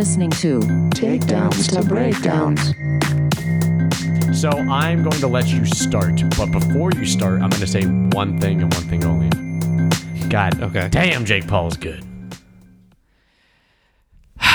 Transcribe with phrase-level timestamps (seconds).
[0.00, 0.60] You are listening to
[0.98, 2.68] Takedowns to breakdowns.
[4.40, 7.84] So I'm going to let you start, but before you start, I'm going to say
[7.84, 9.28] one thing and one thing only.
[10.30, 10.88] God, Okay.
[10.88, 12.02] damn, Jake Paul is good.
[14.40, 14.46] All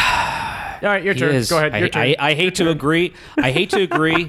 [0.82, 1.36] right, your He turn.
[1.36, 1.48] is.
[1.48, 1.74] Go ahead.
[1.76, 2.02] Your I, turn.
[2.02, 3.14] I, I hate to agree.
[3.38, 4.28] I hate to agree.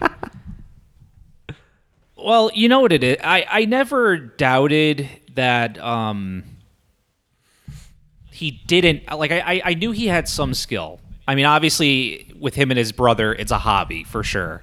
[2.18, 3.16] well, you know what it is.
[3.24, 6.44] I, I never doubted that um,
[8.30, 9.30] he didn't like.
[9.30, 11.00] I, I I knew he had some skill.
[11.28, 14.62] I mean, obviously, with him and his brother, it's a hobby for sure.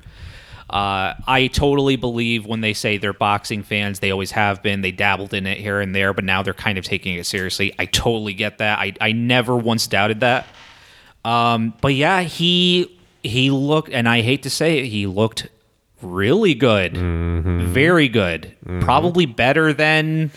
[0.70, 4.81] Uh, I totally believe when they say they're boxing fans, they always have been.
[4.81, 7.73] They dabbled in it here and there, but now they're kind of taking it seriously.
[7.77, 8.80] I totally get that.
[8.80, 10.48] I, I never once doubted that.
[11.26, 15.47] Um, but yeah, he he looked, and I hate to say it, he looked
[16.02, 20.31] really good, very good, probably better than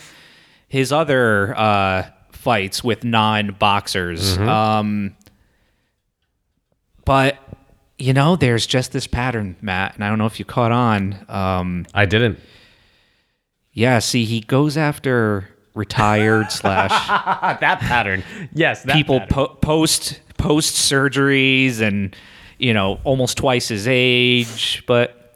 [0.69, 4.37] his other uh, fights with non-boxers.
[4.39, 5.17] Um,
[7.07, 7.39] but
[7.99, 11.17] you know, there's just this pattern, Matt, and I don't know if you caught on.
[11.31, 12.39] Um, I didn't.
[13.73, 16.91] yeah, see, he goes after retired slash
[17.61, 18.23] that pattern.
[18.53, 19.35] Yes, that people pattern.
[19.35, 22.15] po- post post surgeries and
[22.59, 25.35] you know almost twice his age but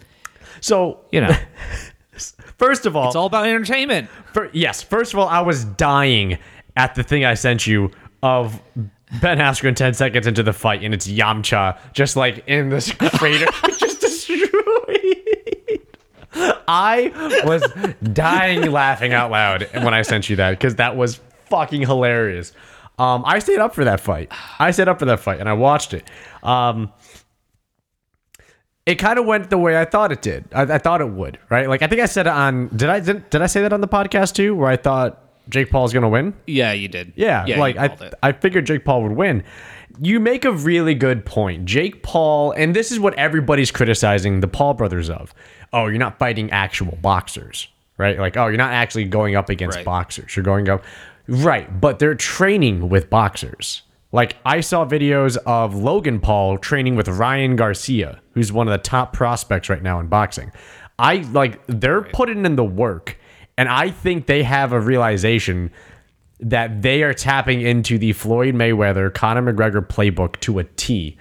[0.61, 1.35] so, you know
[2.59, 6.39] first of all, it's all about entertainment fir- yes, first of all, I was dying
[6.77, 7.91] at the thing I sent you
[8.23, 8.61] of
[9.21, 13.47] Ben Askren 10 seconds into the fight, and it's Yamcha just like in this crater,
[13.79, 14.51] just destroyed.
[16.69, 17.63] I was
[18.13, 22.53] dying laughing out loud when I sent you that because that was fucking hilarious.
[22.99, 24.31] Um, I stayed up for that fight.
[24.59, 26.09] I stayed up for that fight and I watched it.
[26.43, 26.93] Um,
[28.87, 30.45] it kind of went the way I thought it did.
[30.53, 31.69] I, I thought it would, right?
[31.69, 32.69] Like I think I said it on.
[32.69, 34.55] Did I did, did I say that on the podcast too?
[34.55, 36.35] Where I thought Jake Paul's gonna win.
[36.47, 38.11] yeah you did Yeah, you like I.
[38.23, 39.43] I figured Jake Paul would win.
[40.01, 41.67] You make a really good point.
[41.67, 45.35] Jake Paul, and this is what everybody's criticizing the Paul brothers of.
[45.73, 47.69] Oh, you're not fighting actual boxers,
[47.99, 48.19] right?
[48.19, 49.85] Like, oh, you're not actually going up against Right.
[49.85, 50.35] boxers.
[50.35, 50.85] You're going up,
[51.29, 51.81] right?
[51.81, 53.83] But they're training with boxers.
[54.13, 58.79] Like, I saw videos of Logan Paul training with Ryan Garcia, who's one of the
[58.79, 60.51] top prospects right now in boxing.
[60.99, 63.17] I like they're putting in the work,
[63.61, 65.71] and I think they have a realization
[66.39, 71.19] that they are tapping into the Floyd Mayweather Conor McGregor playbook to a T.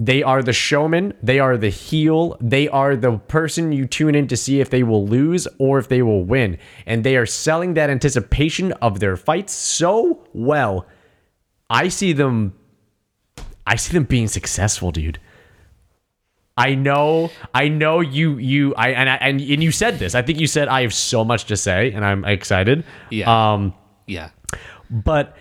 [0.00, 4.26] They are the showman, they are the heel, they are the person you tune in
[4.26, 6.58] to see if they will lose or if they will win.
[6.84, 10.88] And they are selling that anticipation of their fights so well.
[11.70, 12.54] I see them
[13.64, 15.20] I see them being successful, dude.
[16.60, 20.14] I know, I know you, you, I and I, and and you said this.
[20.14, 22.84] I think you said I have so much to say, and I'm excited.
[23.10, 23.52] Yeah.
[23.52, 23.74] Um,
[24.06, 24.30] yeah
[24.90, 25.36] but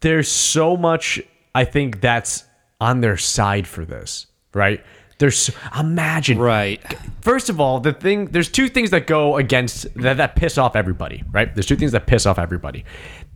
[0.00, 1.20] there's so much
[1.54, 2.44] I think that's
[2.80, 4.84] on their side for this, right?
[5.18, 6.82] There's imagine right
[7.20, 10.74] First of all, the thing there's two things that go against that that piss off
[10.74, 11.54] everybody, right?
[11.54, 12.84] There's two things that piss off everybody.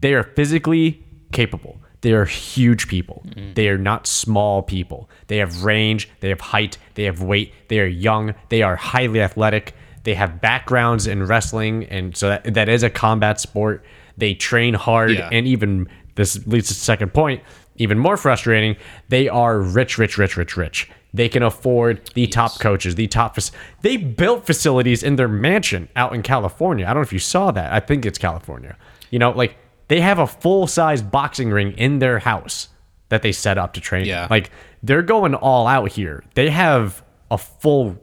[0.01, 1.79] They are physically capable.
[2.01, 3.25] They are huge people.
[3.27, 3.55] Mm-hmm.
[3.55, 5.11] They are not small people.
[5.27, 9.21] They have range, they have height, they have weight, they are young, they are highly
[9.21, 9.75] athletic.
[10.05, 13.85] They have backgrounds in wrestling and so that, that is a combat sport.
[14.17, 15.29] They train hard Yeah.
[15.31, 17.43] and even this leads to the second point,
[17.77, 18.77] even more frustrating,
[19.09, 20.91] they are rich, rich, rich, rich, rich.
[21.13, 23.35] They can afford the top coaches, the top.
[23.35, 26.85] fac- They built facilities in their mansion out in California.
[26.87, 27.73] I don't know if you saw that.
[27.73, 28.77] I think it's California.
[29.11, 29.57] You know, like
[29.89, 32.69] they have a full size boxing ring in their house
[33.09, 34.05] that they set up to train.
[34.07, 34.27] Yeah.
[34.31, 34.51] Like
[34.83, 36.23] they're going all out here.
[36.35, 37.97] They have a full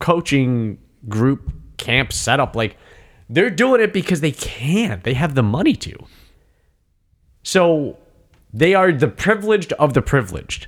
[0.00, 0.78] coaching
[1.08, 2.54] group camp set up.
[2.56, 2.76] Like
[3.30, 5.00] they're doing it because they can.
[5.04, 5.96] They have the money to.
[7.42, 7.96] So
[8.52, 10.66] they are the privileged of the privileged.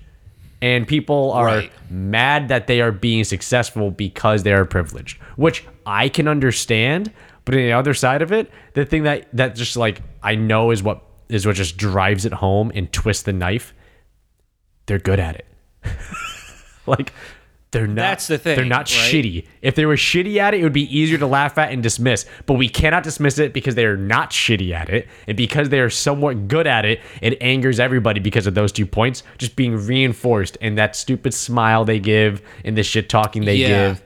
[0.63, 1.73] And people are Right.
[1.91, 7.11] mad that they are being successful because they are privileged, which I can understand.
[7.45, 10.71] But on the other side of it, the thing that that just like I know
[10.71, 13.75] is what is what just drives it home and twists the knife.
[14.87, 15.47] They're good at it.
[16.87, 17.13] like
[17.71, 17.95] they're not.
[18.03, 19.15] That's the thing, They're not right?
[19.15, 19.47] shitty.
[19.63, 22.27] If they were shitty at it, it would be easier to laugh at and dismiss.
[22.47, 25.79] But we cannot dismiss it because they are not shitty at it, and because they
[25.79, 27.01] are somewhat good at it.
[27.23, 31.85] It angers everybody because of those two points just being reinforced and that stupid smile
[31.85, 33.69] they give and the shit talking they Yeah.
[33.69, 34.03] give.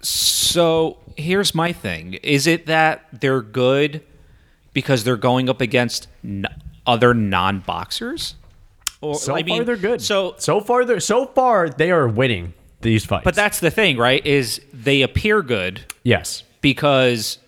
[0.00, 4.02] So here's my thing: Is it that they're good
[4.72, 6.46] because they're going up against n-
[6.86, 8.36] other non-boxers?
[9.00, 10.00] Or So I far, mean, they're good.
[10.02, 13.24] So, so far, they're so far they are winning these fights.
[13.24, 14.24] but that's the thing, right?
[14.26, 17.38] Is they appear good yes, because,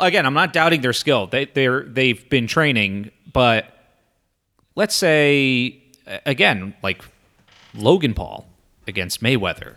[0.00, 1.26] again, I'm not doubting their skill.
[1.26, 3.66] They they're they've been training, but
[4.74, 5.82] let's say
[6.26, 7.02] again, like
[7.74, 8.46] Logan Paul
[8.86, 9.74] against Mayweather,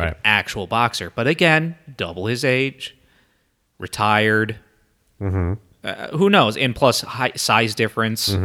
[0.00, 0.16] Right.
[0.24, 1.12] actual boxer.
[1.14, 2.96] But again, double his age,
[3.78, 4.56] retired.
[5.22, 5.56] Uh,
[6.16, 6.56] who knows?
[6.56, 8.36] And plus high, size difference,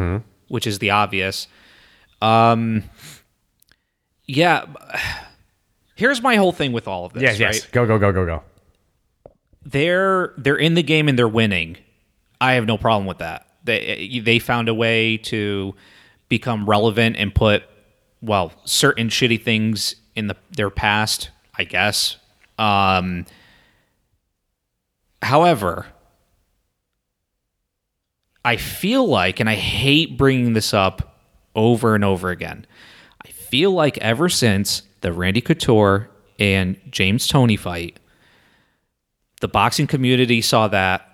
[0.47, 1.47] which is the obvious.
[2.21, 2.83] Um,
[4.25, 4.65] yeah.
[5.95, 7.23] Here's my whole thing with all of this.
[7.23, 7.61] Yes, yes.
[7.63, 7.71] right?
[7.71, 8.43] Go, go, go, go, go.
[9.65, 11.77] they're they're in the game and they're winning.
[12.41, 13.47] I have no problem with that.
[13.63, 15.73] They they found a way to
[16.29, 17.63] become relevant and put
[18.21, 21.29] well certain shitty things in the their past.
[21.57, 22.17] I guess.
[22.57, 23.25] Um,
[25.21, 25.85] however,
[28.43, 31.17] I feel like, and I hate bringing this up
[31.55, 32.65] over and over again.
[33.23, 36.09] I feel like ever since the Randy Couture
[36.39, 37.99] and James Toney fight,
[39.41, 41.09] the boxing community saw that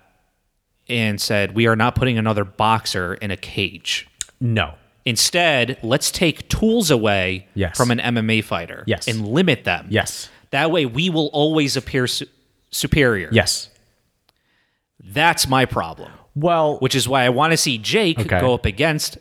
[0.90, 4.08] and said, We are not putting another boxer in a cage.
[4.40, 4.74] No.
[5.06, 7.78] Instead, let's take tools away Yes.
[7.78, 9.08] from an MMA fighter Yes.
[9.08, 9.88] and limit them.
[9.90, 10.30] Yes.
[10.52, 12.26] That way, we will always appear su-
[12.72, 13.30] superior.
[13.32, 13.70] Yes.
[15.04, 18.40] That's my problem, Well, which is why I want to see Jake Okay.
[18.40, 19.18] go up against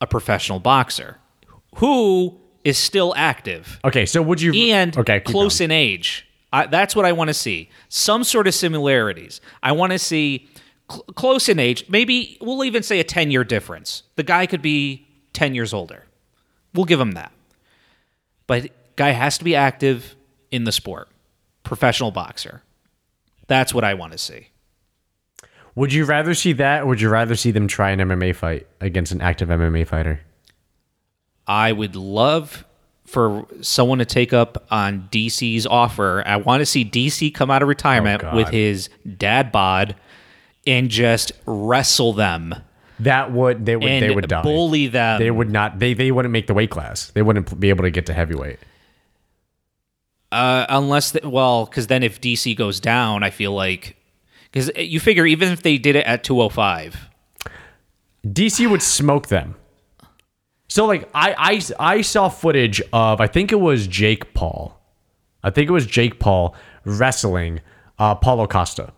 [0.00, 1.18] a professional boxer
[1.76, 4.06] who is still active okay.
[4.06, 5.70] So would you and okay close going.
[5.70, 6.26] in age.
[6.52, 7.68] I, that's what I want to see.
[7.90, 9.40] Some sort of similarities.
[9.62, 10.48] I want to see
[10.90, 11.84] cl- close in age.
[11.88, 14.02] Maybe we'll even say a 10 year difference.
[14.16, 16.04] The guy could be 10 years older.
[16.74, 17.32] We'll give him that.
[18.46, 20.16] But guy has to be active
[20.50, 21.08] in the sport.
[21.64, 22.62] Professional boxer.
[23.46, 24.48] That's what I want to see.
[25.74, 28.66] Would you rather see that, or would you rather see them try an MMA fight
[28.80, 30.20] against an active MMA fighter?
[31.46, 32.64] I would love
[33.06, 36.22] for someone to take up on DC's offer.
[36.26, 39.94] I want to see DC come out of retirement Oh, with his dad bod
[40.66, 42.54] and just wrestle them
[43.00, 44.42] That would they would they would die.
[44.42, 45.20] bully them.
[45.20, 45.78] They would not.
[45.78, 47.10] They they wouldn't make the weight class.
[47.12, 48.58] They wouldn't be able to get to heavyweight.
[50.30, 53.96] Uh, unless, the, well, because then if DC goes down, I feel like
[54.50, 57.10] because you figure even if they did it at 205,
[58.26, 59.54] DC would smoke them.
[60.68, 64.78] So like I I I saw footage of I think it was Jake Paul.
[65.42, 66.54] I think it was Jake Paul
[66.84, 67.60] wrestling
[67.98, 68.92] uh, Paulo Costa,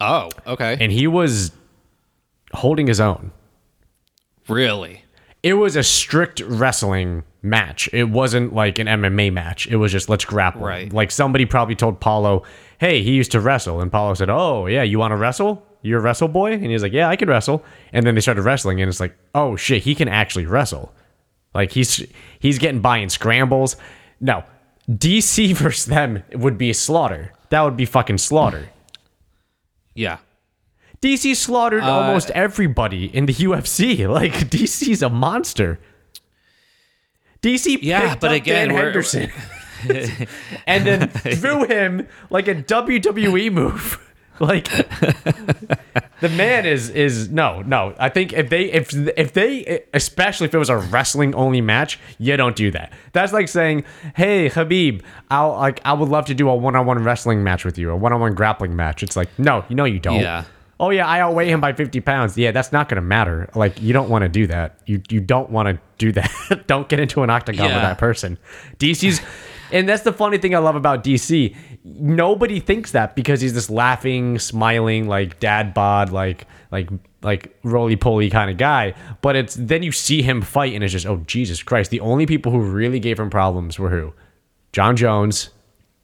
[0.00, 1.52] oh, okay, and he was
[2.52, 3.32] holding his own.
[4.48, 5.02] really,
[5.42, 7.88] It was a strict wrestling match.
[7.92, 9.66] It wasn't like an MMA match.
[9.66, 10.62] It was just let's grapple.
[10.62, 10.92] Right.
[10.92, 12.42] Like somebody probably told Paulo,
[12.78, 15.62] "Hey, he used to wrestle," and Paulo said, "Oh yeah, you want to wrestle?
[15.82, 18.42] You're a wrestle boy?" And he's like, "Yeah, I can wrestle." And then they started
[18.42, 20.92] wrestling, and it's like, "Oh shit, he can actually wrestle."
[21.54, 22.04] Like he's
[22.38, 23.76] he's getting by in scrambles.
[24.20, 24.44] No,
[24.90, 27.32] DC versus them would be slaughter.
[27.50, 28.68] That would be fucking slaughter.
[29.94, 30.18] yeah,
[31.00, 34.06] DC slaughtered Uh, almost everybody in the UFC.
[34.10, 35.78] Like DC's a monster.
[37.46, 39.30] DC Yeah, picked but again, Dan Henderson
[40.66, 44.02] and then threw him like a WWE move.
[44.38, 44.68] Like
[46.20, 47.94] the man is is no no.
[47.98, 51.98] I think if they if if they especially if it was a wrestling only match,
[52.18, 52.92] you don't do that.
[53.14, 53.84] That's like saying,
[54.14, 55.00] "Hey Khabib,
[55.30, 57.90] I'll like I would love to do a one on one wrestling match with you,
[57.90, 60.20] a one on one grappling match." It's like, no, you know you don't.
[60.20, 60.44] Yeah.
[60.78, 62.36] Oh yeah, I outweigh him by fifty pounds.
[62.36, 63.48] Yeah, that's not gonna matter.
[63.54, 64.78] Like you don't want to do that.
[64.86, 66.64] You you don't want to do that.
[66.66, 68.38] don't get into an octagon with that person.
[68.78, 69.20] DC's,
[69.72, 71.56] and that's the funny thing I love about DC.
[71.84, 76.90] Nobody thinks that because he's this laughing, smiling, like dad bod, like like
[77.22, 78.94] like roly poly kind of guy.
[79.22, 81.90] But it's then you see him fight, and it's just oh Jesus Christ.
[81.90, 84.12] The only people who really gave him problems were who,
[84.72, 85.48] Jon Jones,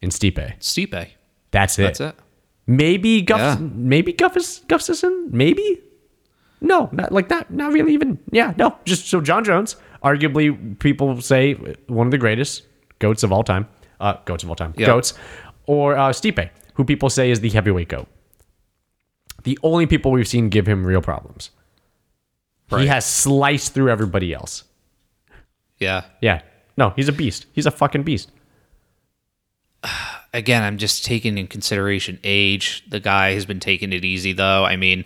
[0.01, 0.59] and Stipe.
[0.61, 1.09] Stipe.
[1.51, 1.83] That's it.
[1.83, 2.17] That's it.
[2.67, 3.57] Maybe Guff, Yeah.
[3.61, 5.81] maybe Guffus, Gustafsson, maybe.
[6.61, 7.51] No, not like that.
[7.51, 7.93] Not really.
[7.93, 8.77] Even yeah, no.
[8.85, 11.55] Just so Jon Jones, arguably people say
[11.89, 12.63] one of the greatest
[13.01, 13.67] goats of all time.
[14.01, 14.73] Uh, goats of all time.
[14.77, 14.87] Yeah.
[14.87, 15.15] Goats,
[15.67, 18.07] or uh, Stipe, who people say is the heavyweight goat.
[19.45, 21.51] The only people we've seen give him real problems.
[22.71, 24.65] He has sliced through everybody else.
[25.79, 26.05] Yeah.
[26.23, 26.43] Yeah.
[26.79, 27.47] No, he's a beast.
[27.53, 28.31] He's a fucking beast.
[30.35, 32.85] Again, I'm just taking in consideration age.
[32.89, 34.65] The guy has been taking it easy though.
[34.65, 35.05] I mean,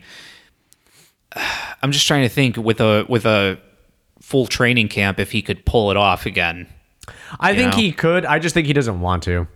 [1.83, 3.59] I'm just trying to think with a with a
[4.21, 6.67] full training camp if he could pull it off again.
[7.39, 7.79] I think know?
[7.79, 8.25] he could.
[8.25, 9.47] I just think he doesn't want to.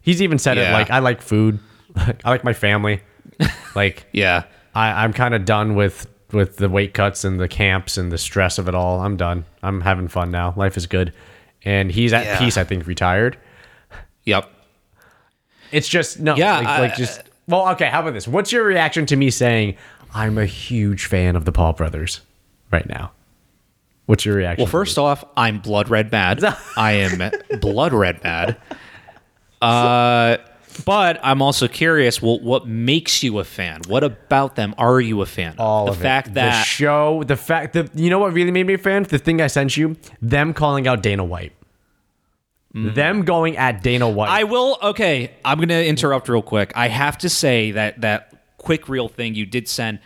[0.00, 1.58] He's even said it like, I like food.
[1.96, 3.00] I like my family.
[3.74, 4.44] like, Yeah.
[4.74, 8.18] I, I'm kind of done with with the weight cuts and the camps and the
[8.18, 9.00] stress of it all.
[9.00, 9.44] I'm done.
[9.62, 10.52] I'm having fun now.
[10.56, 11.12] Life is good.
[11.64, 12.38] And he's at Yeah.
[12.38, 13.38] peace, I think, retired.
[14.24, 14.50] Yep.
[15.74, 17.86] It's just no, Yeah, like, I- like just well, okay.
[17.88, 18.26] How about this?
[18.26, 19.76] What's your reaction to me saying
[20.14, 22.20] I'm a huge fan of the Paul brothers
[22.70, 23.12] right now?
[24.06, 24.62] What's your reaction?
[24.64, 26.42] Well, first off, I'm blood red mad.
[26.76, 28.56] I am blood red mad.
[29.60, 30.36] Uh,
[30.84, 32.20] but I'm also curious.
[32.20, 33.80] Well, what makes you a fan?
[33.86, 35.52] What about them are you a fan?
[35.52, 35.60] of?
[35.60, 36.34] all the of fact it.
[36.34, 39.04] that the show, the fact that you know what really made me a fan?
[39.04, 41.52] The thing I sent you, them calling out Dana White,
[42.74, 44.28] them going at Dana White.
[44.28, 44.32] Mm.
[44.32, 44.78] I will.
[44.82, 46.72] Okay, I'm gonna interrupt real quick.
[46.74, 50.00] I have to say that that quick reel thing you did send.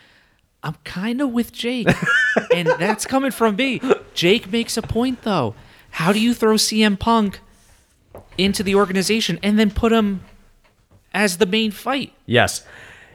[0.61, 1.87] I'm kind of with Jake,
[2.53, 3.81] and that's coming from me.
[4.13, 5.55] Jake makes a point though.
[5.91, 7.39] How do you throw CM Punk
[8.37, 10.23] into the organization and then put him
[11.13, 12.13] as the main fight?
[12.25, 12.65] Yes.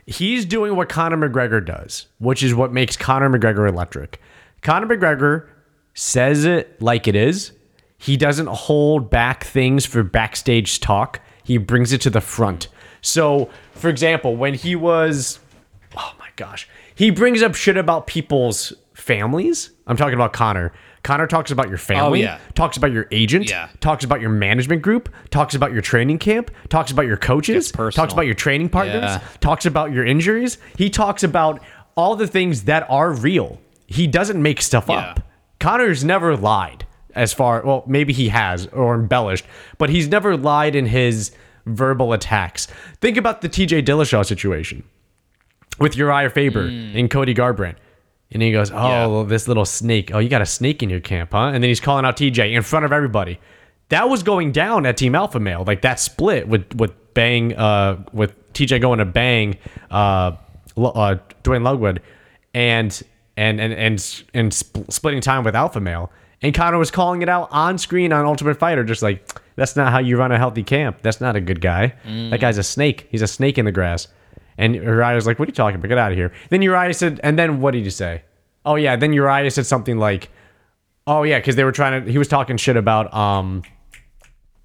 [0.07, 4.21] He's doing what Conor McGregor does, which is what makes Conor McGregor electric.
[4.61, 5.49] Conor McGregor
[5.95, 7.53] says it like it is.
[7.97, 11.21] He doesn't hold back things for backstage talk.
[11.43, 12.69] He brings it to the front.
[13.01, 15.39] So, for example, when he was
[15.97, 19.71] oh my gosh, he brings up shit about people's families.
[19.87, 20.73] I'm talking about Conor.
[21.03, 22.39] Conor talks about your oh, family, oh, yeah.
[22.55, 23.69] talks about your agent, Yeah.
[23.81, 28.13] talks about your management group, talks about your training camp, talks about your coaches, talks
[28.13, 29.21] about your training partners, Yeah.
[29.41, 30.57] talks about your injuries.
[30.79, 31.63] He talks about
[31.95, 33.61] all the things that are real.
[33.87, 35.21] He doesn't make stuff up.
[35.61, 39.45] Conor's never lied as far, well, maybe he has or embellished,
[39.79, 41.33] but he's never lied in his
[41.67, 42.67] verbal attacks.
[43.01, 44.85] Think about the TJ Dillashaw situation
[45.79, 47.77] with Uriah Faber and Cody Garbrandt.
[48.31, 48.89] And he goes, Oh.
[48.89, 49.07] Yeah.
[49.07, 50.11] well, this little snake.
[50.13, 51.51] Oh, you got a snake in your camp, huh?
[51.55, 53.39] And then he's calling out TJ in front of everybody.
[53.91, 55.63] That was going down at Team Alpha Male.
[55.67, 59.57] Like that split with with Bang, uh, with TJ going to Bang,
[59.91, 60.33] uh,
[60.77, 62.01] uh, Duane Ludwig,
[62.55, 63.03] and
[63.37, 66.11] and and and and sp- splitting time with Alpha Male.
[66.43, 69.93] And Conor was calling it out on screen on Ultimate Fighter, just like that's not
[69.93, 70.99] how you run a healthy camp.
[71.03, 71.95] That's not a good guy.
[72.31, 73.07] That guy's a snake.
[73.11, 74.09] He's a snake in the grass.
[74.59, 75.89] And Uriah was like, "What are you talking about?
[75.89, 78.23] Get out of here." Then Uriah said, and then what did you say?
[78.67, 80.31] Oh yeah, then Uriah said something like,
[81.07, 82.11] "Oh yeah," because they were trying to.
[82.11, 83.63] He was talking shit about um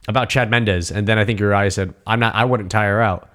[0.08, 2.36] about Chad Mendes, and then I think Uriah said, "I'm not.
[2.36, 3.30] I wouldn't tire out."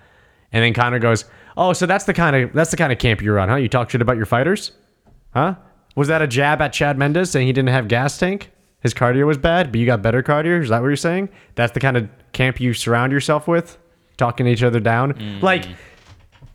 [0.52, 1.24] And then Conor goes,
[1.56, 3.56] "Oh, so that's the kind of that's the kind of camp you're on, huh?
[3.56, 4.72] You talk shit about your fighters,
[5.34, 5.54] huh?
[5.94, 8.50] Was that a jab at Chad Mendes saying he didn't have gas tank?
[8.80, 10.62] His cardio was bad, but you got better cardio.
[10.62, 11.28] Is that what you're saying?
[11.54, 13.78] That's the kind of camp you surround yourself with,
[14.16, 15.42] talking each other down, mm.
[15.42, 15.66] like."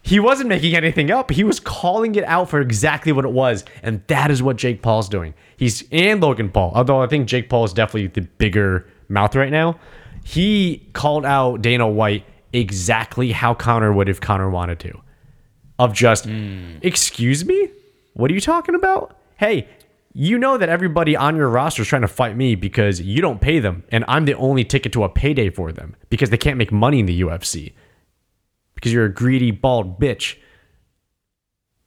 [0.01, 1.29] He wasn't making anything up.
[1.29, 3.65] He was calling it out for exactly what it was.
[3.83, 5.33] And that is what Jake Paul's doing.
[5.57, 6.71] He's and Logan Paul.
[6.73, 9.77] Although I think Jake Paul is definitely the bigger mouth right now.
[10.23, 14.99] He called out Dana White exactly how Conor would if Conor wanted to.
[15.77, 16.79] Of just, mm.
[16.81, 17.69] excuse me?
[18.13, 19.15] What are you talking about?
[19.39, 19.67] Hey,
[20.13, 23.39] you know that everybody on your roster is trying to fight me because you don't
[23.39, 26.57] pay them, and I'm the only ticket to a payday for them because they can't
[26.57, 27.71] make money in the UFC
[28.75, 30.35] because you're a greedy bald bitch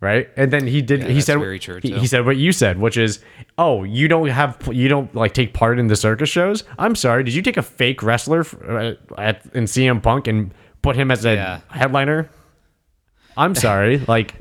[0.01, 0.29] right?
[0.37, 3.21] And then he did he said true, he, he said what you said which is
[3.57, 6.65] oh you don't have you don't like take part in the circus shows?
[6.79, 10.97] I'm sorry did you take a fake wrestler uh, at in cm punk and put
[10.97, 11.61] him as a Yeah.
[11.71, 12.29] headliner?
[13.37, 14.35] I'm sorry like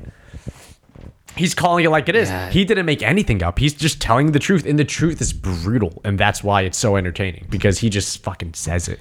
[1.36, 2.50] he's calling it like it is Yeah.
[2.50, 6.00] he didn't make anything up he's just telling the truth and the truth is brutal
[6.04, 9.00] and that's why it's so entertaining because he just fucking says it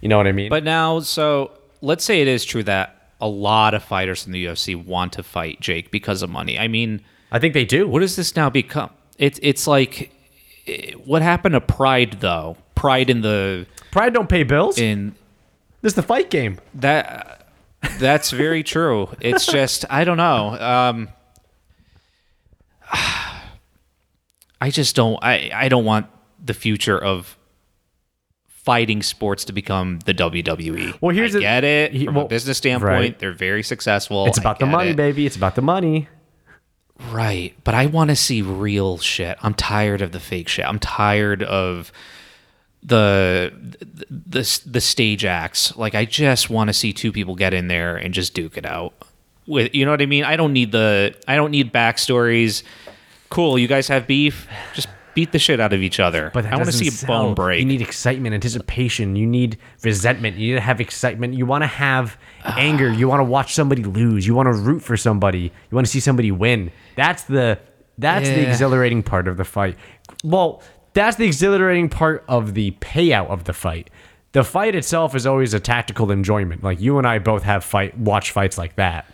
[0.00, 3.28] you know what i mean But now, so let's say it is true that a
[3.28, 6.56] lot of fighters in the UFC want to fight Jake because of money.
[6.56, 7.00] I mean,
[7.32, 8.90] i think they do what does this now become?
[9.18, 10.12] It's it's like
[10.68, 12.56] eh, what happened to Pride though?
[12.76, 15.16] Pride in the pride don't pay bills in
[15.82, 16.58] This is the fight game.
[16.76, 17.37] that
[17.98, 19.08] that's very true.
[19.20, 20.58] It's just I don't know.
[20.60, 21.08] Um,
[24.60, 25.18] I just don't.
[25.22, 26.06] I I don't want
[26.44, 27.36] the future of
[28.48, 30.98] fighting sports to become the WWE.
[31.00, 32.90] Well, here's I the- get it he- from well, a business standpoint.
[32.92, 33.18] right.
[33.18, 34.26] They're very successful.
[34.26, 34.96] It's I about the money, it.
[34.96, 35.26] baby.
[35.26, 36.08] It's about the money.
[37.12, 39.38] Right, but I want to see real shit.
[39.40, 40.64] I'm tired of the fake shit.
[40.66, 41.92] I'm tired of
[42.82, 43.52] the
[44.10, 45.76] the the, stage acts.
[45.76, 48.64] Like I just want to see two people get in there and just duke it
[48.64, 48.94] out.
[49.46, 50.24] With you know what I mean?
[50.24, 52.62] I don't need the I don't need backstories.
[53.30, 54.46] Cool, you guys have beef.
[54.74, 56.30] Just beat the shit out of each other.
[56.32, 57.58] But I want to see a bone break.
[57.58, 59.16] You need excitement, anticipation.
[59.16, 60.36] You need resentment.
[60.36, 61.34] You need to have excitement.
[61.34, 62.92] You want to have anger.
[62.92, 64.26] You want to watch somebody lose.
[64.26, 65.40] You want to root for somebody.
[65.40, 66.70] You want to see somebody win.
[66.94, 67.58] That's the
[67.98, 69.76] that's the exhilarating part of the fight.
[70.22, 70.62] Well,
[70.98, 73.88] that's the exhilarating part of the payout of the fight.
[74.32, 76.64] The fight itself is always a tactical enjoyment.
[76.64, 79.06] Like you and I both have fight watch fights like that.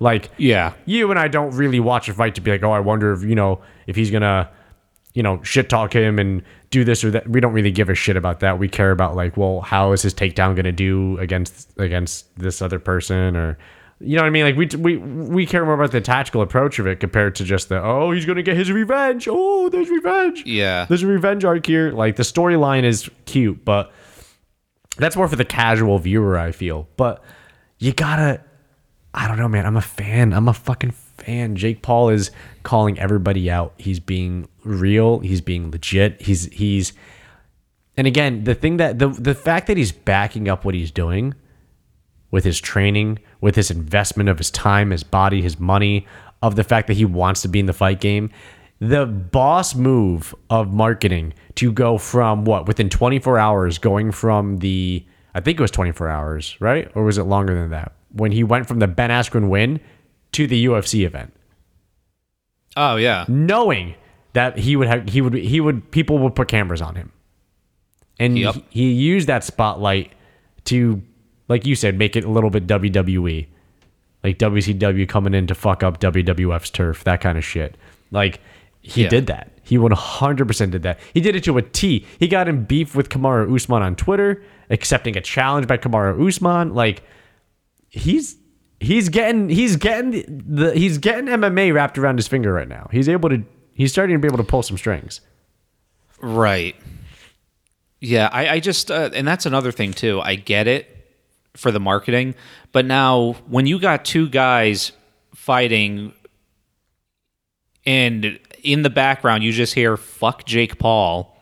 [0.00, 0.72] Like yeah.
[0.86, 3.22] you and I don't really watch a fight to be like, oh, I wonder if
[3.22, 4.50] you know if he's gonna,
[5.12, 7.28] you know, shit talk him and do this or that.
[7.28, 8.58] We don't really give a shit about that.
[8.58, 12.78] We care about like, well, how is his takedown gonna do against against this other
[12.78, 13.58] person or
[14.02, 14.44] You know what I mean?
[14.44, 17.68] Like we we we care more about the tactical approach of it compared to just
[17.68, 19.28] the oh he's gonna get his revenge.
[19.30, 20.44] Oh, there's revenge.
[20.44, 20.86] Yeah.
[20.86, 21.92] there's a revenge arc here.
[21.92, 23.92] Like the storyline is cute, but
[24.96, 26.38] that's more for the casual viewer.
[26.38, 27.22] I feel, but
[27.78, 28.42] you gotta.
[29.14, 29.66] I don't know, man.
[29.66, 30.32] I'm a fan.
[30.32, 31.54] I'm a fucking fan.
[31.56, 32.30] Jake Paul is
[32.62, 33.74] calling everybody out.
[33.76, 35.18] He's being real.
[35.20, 36.20] He's being legit.
[36.22, 36.92] He's he's.
[37.96, 41.34] And again, the thing that the the fact that he's backing up what he's doing
[42.32, 46.06] with his training, with his investment of his time, his body, his money,
[46.42, 48.30] of the fact that he wants to be in the fight game.
[48.80, 55.06] The boss move of marketing to go from what within 24 hours, going from the
[55.34, 56.90] I think it was 24 hours, right?
[56.96, 57.92] Or was it longer than that?
[58.12, 59.78] When he went from the Ben Askren win
[60.32, 61.32] to the UFC event,
[62.76, 63.24] Oh yeah.
[63.28, 63.94] knowing
[64.32, 67.12] that he would have he would he would people would put cameras on him
[68.18, 68.54] and Yep.
[68.54, 70.12] he, he used that spotlight
[70.64, 71.02] to
[71.48, 73.46] like you said make it a little bit WWE
[74.24, 77.76] like WCW coming in to fuck up WWF's turf that kind of shit
[78.10, 78.40] like
[78.80, 79.08] he Yeah.
[79.08, 82.64] did that he 100% did that he did it to a T he got in
[82.64, 87.02] beef with Kamaru Usman on Twitter accepting a challenge by Kamaru Usman like
[87.88, 88.36] he's
[88.80, 92.88] he's getting he's getting the he's getting MMA wrapped around his finger right now.
[92.90, 93.44] He's able to
[93.74, 95.20] he's starting to be able to pull some strings.
[96.20, 96.74] Right.
[98.00, 100.20] Yeah, I, I just uh, and that's another thing too.
[100.20, 100.91] I get it
[101.56, 102.34] for the marketing,
[102.72, 104.92] but now when you got two guys
[105.34, 106.12] fighting
[107.84, 111.36] and in the background you just hear fuck Jake Paul,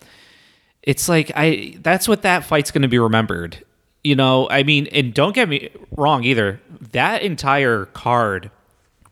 [0.83, 3.65] it's like I that's what that fight's going to be remembered.
[4.03, 6.61] You know, I mean, and don't get me wrong either.
[6.93, 8.51] That entire card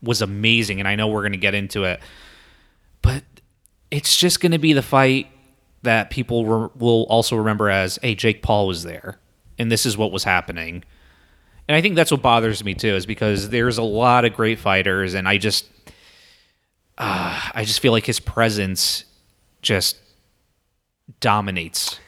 [0.03, 2.01] was amazing and I know we're going to get into it.
[3.03, 3.23] But
[3.91, 5.29] it's just going to be the fight
[5.83, 9.19] that people re- will also remember as, hey, Jake Paul was there,
[9.59, 10.85] and this is what was happening.
[11.69, 14.59] And I think that's what bothers me too, is because there's a lot of great
[14.59, 15.67] fighters, and I just,
[16.97, 19.05] uh, I just feel like his presence
[19.61, 19.99] just
[21.21, 21.99] dominates.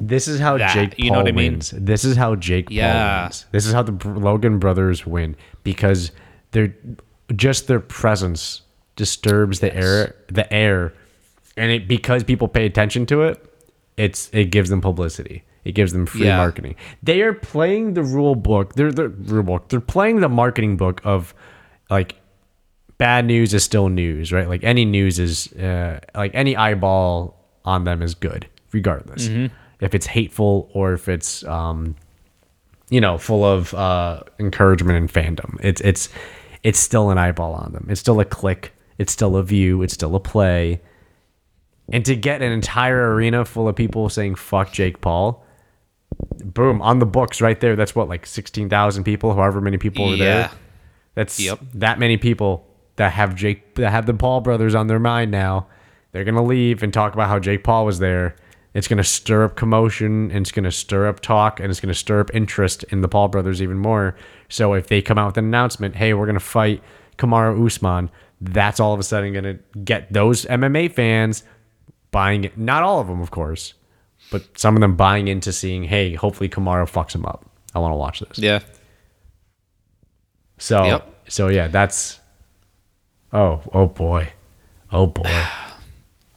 [0.00, 1.52] This is how That, Jake Paul you know what I mean?
[1.54, 1.70] wins.
[1.76, 3.22] This is how Jake Paul Yeah.
[3.24, 3.46] wins.
[3.52, 6.10] This is how the Logan brothers win because
[6.50, 6.74] they're
[7.36, 8.62] just their presence
[8.96, 10.92] disturbs the air the air
[11.56, 13.44] and it because people pay attention to it
[13.96, 16.36] it's it gives them publicity it gives them free Yeah.
[16.36, 16.74] marketing.
[17.02, 21.00] They are playing the rule book they're the rule book they're playing the marketing book
[21.04, 21.34] of
[21.90, 22.16] like
[22.98, 24.48] bad news is still news right?
[24.48, 29.28] Like any news is uh, like any eyeball on them is good regardless.
[29.80, 31.96] If it's hateful or if it's um
[32.90, 35.58] you know full of uh encouragement and fandom.
[35.62, 36.08] It's it's
[36.62, 37.86] it's still an eyeball on them.
[37.90, 38.72] It's still a click.
[38.98, 39.82] It's still a view.
[39.82, 40.80] It's still a play.
[41.92, 45.43] And to get an entire arena full of people saying fuck Jake Paul
[46.44, 50.14] boom on the books right there that's what like 16,000 people however many people were
[50.16, 50.24] Yeah.
[50.24, 50.50] there
[51.14, 51.60] that's Yep.
[51.74, 55.66] that many people that have Jake that have the Paul brothers on their mind now.
[56.12, 58.36] They're gonna leave and talk about how Jake Paul was there.
[58.72, 62.20] It's gonna stir up commotion and it's gonna stir up talk and it's gonna stir
[62.20, 64.14] up interest in the Paul brothers even more.
[64.48, 66.82] So if they come out with an announcement, hey, we're gonna fight
[67.18, 71.42] Kamaru Usman, that's all of a sudden gonna get those MMA fans
[72.12, 72.56] buying it.
[72.58, 73.74] Not all of them, of course,
[74.30, 77.44] but some of them buying into seeing, hey, hopefully Kamaru fucks him up.
[77.74, 78.38] I want to watch this.
[78.38, 78.60] Yeah.
[80.58, 81.14] So Yep.
[81.28, 82.20] so yeah, that's
[83.32, 84.32] oh oh boy,
[84.92, 85.24] oh boy.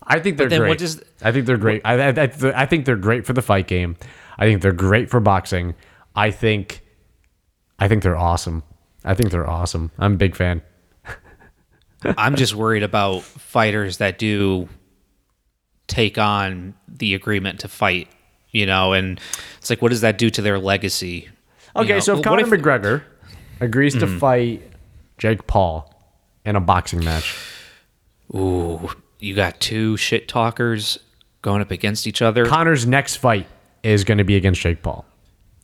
[0.09, 0.81] I think they're great.
[1.21, 1.81] I think they're great.
[1.83, 2.31] I, I, I,
[2.63, 3.97] I think they're great for the fight game.
[4.37, 5.75] I think they're great for boxing.
[6.15, 6.81] I think
[7.77, 8.63] I think they're awesome.
[9.03, 9.91] I think they're awesome.
[9.99, 10.61] I'm a big fan.
[12.17, 14.67] I'm just worried about fighters that do
[15.87, 18.07] take on the agreement to fight,
[18.51, 19.19] you know, and
[19.57, 21.29] it's like, what does that do to their legacy?
[21.75, 22.53] You Okay, know, so if Conor if- Hmm.
[22.55, 23.03] McGregor
[23.59, 24.61] agrees to fight
[25.17, 25.93] Jake Paul
[26.45, 27.35] in a boxing match,
[28.35, 30.99] Ooh, you got two shit talkers
[31.41, 32.45] going up against each other.
[32.45, 33.47] Conor's next fight
[33.83, 35.05] is going to be against Jake Paul.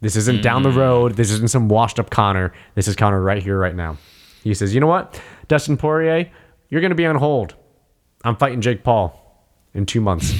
[0.01, 0.77] This isn't down the Hmm.
[0.79, 1.15] road.
[1.15, 2.53] This isn't some washed up Conor.
[2.75, 3.97] This is Conor right here, right now.
[4.43, 5.19] He says, You know what?
[5.47, 6.29] Dustin Poirier,
[6.69, 7.55] you're going to be on hold.
[8.23, 9.19] I'm fighting Jake Paul
[9.73, 10.33] in two months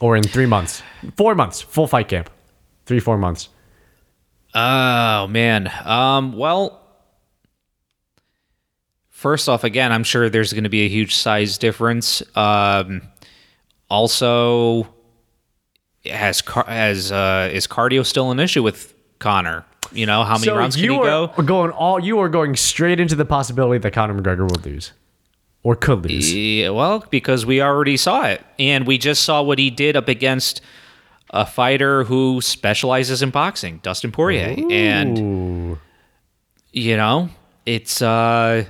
[0.00, 0.82] or in three months,
[1.16, 2.30] four months, full fight camp,
[2.84, 3.48] three, four months.
[4.54, 5.70] Oh man.
[5.84, 6.32] Um.
[6.36, 6.82] Well.
[9.08, 12.22] First off, again, I'm sure there's going to be a huge size difference.
[12.36, 13.02] Um.
[13.88, 14.88] Also,
[16.04, 19.64] has car- has uh, is cardio still an issue with Conor?
[19.92, 21.28] You know, how many rounds can you he go?
[21.28, 24.92] going all you are going straight into the possibility that Conor McGregor will lose
[25.66, 26.32] or could lose.
[26.32, 30.06] Yeah, well, because we already saw it, and we just saw what he did up
[30.06, 30.60] against
[31.30, 35.76] a fighter who specializes in boxing, Dustin Poirier, and
[36.72, 37.30] you know,
[37.64, 38.64] it's uh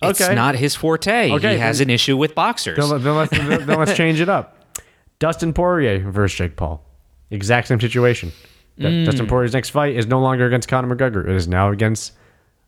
[0.00, 0.34] it's Okay.
[0.34, 1.30] not his forte.
[1.32, 2.78] Okay, he has then- an issue with boxers.
[2.78, 4.64] Then, then let's, then let's change it up.
[5.18, 6.82] Dustin Poirier versus Jake Paul.
[7.30, 8.32] Exact same situation.
[8.78, 9.04] Mm.
[9.04, 11.28] Dustin Poirier's next fight is no longer against Conor McGregor.
[11.28, 12.12] It is now against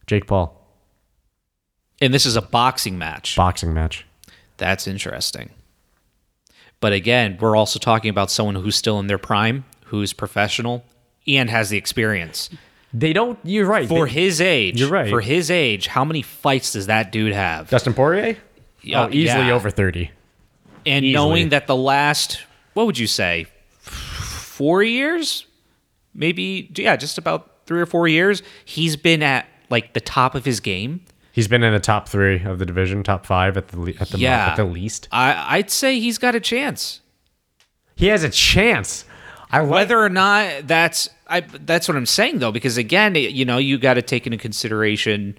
[0.07, 0.58] Jake Paul.
[2.01, 3.37] And this is a boxing match.
[3.37, 4.07] Boxing match.
[4.57, 5.51] That's interesting.
[6.81, 10.85] But again, we're also talking about someone who's still in their prime, who's professional,
[11.27, 12.51] and has the experience.
[12.93, 13.39] They don't.
[13.43, 13.89] You're right.
[13.89, 15.11] For They- his age, You're right.
[15.11, 17.69] For his age, how many fights does that dude have?
[17.69, 18.37] Dustin Poirier.
[18.95, 19.53] Oh, easily yeah.
[19.53, 20.11] over thirty.
[20.87, 21.13] and easily.
[21.13, 22.39] knowing that the last,
[22.75, 23.47] what would you say,
[23.81, 25.47] four years,
[26.15, 30.45] maybe, yeah, just about three or four years, he's been at like the top of
[30.47, 31.01] his game.
[31.39, 34.09] He's been in the top three of the division, top five at the le- at
[34.09, 34.49] the Yeah.
[34.49, 35.07] at the least.
[35.13, 37.01] I, I'd say he's got a chance.
[37.95, 39.05] He has a chance.
[39.49, 39.71] I like.
[39.71, 43.79] Whether or not that's I that's what I'm saying though because again you know you
[43.79, 45.39] got to take into consideration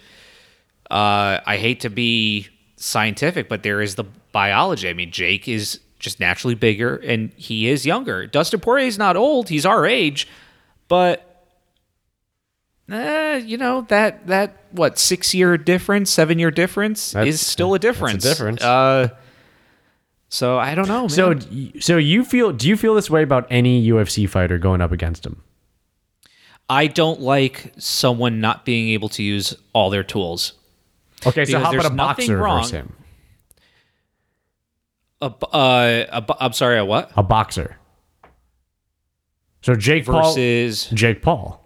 [0.90, 5.82] uh I hate to be scientific but there is the biology I mean Jake is
[6.00, 10.30] just naturally bigger and he is younger Dustin Poirier is not old he's our age
[10.88, 11.29] but
[12.92, 17.74] eh, you know that that what 6 year difference 7 year difference That's- is still
[17.74, 18.62] a that's a difference difference.
[18.62, 19.10] uh
[20.30, 21.10] so I don't know man.
[21.10, 21.36] so,
[21.80, 22.52] so you feel?
[22.54, 25.42] Do you feel this way about any UFC fighter going up against him?
[26.70, 30.54] I don't like someone not being able to use all their tools.
[31.26, 32.94] Okay, so how about a there's nothing boxer wrong- versus him?
[35.22, 37.12] A, b- uh, a, b- I'm sorry, a what?
[37.18, 37.78] A boxer.
[39.64, 40.96] So Jake Versus Paul.
[40.96, 41.59] Jake Paul.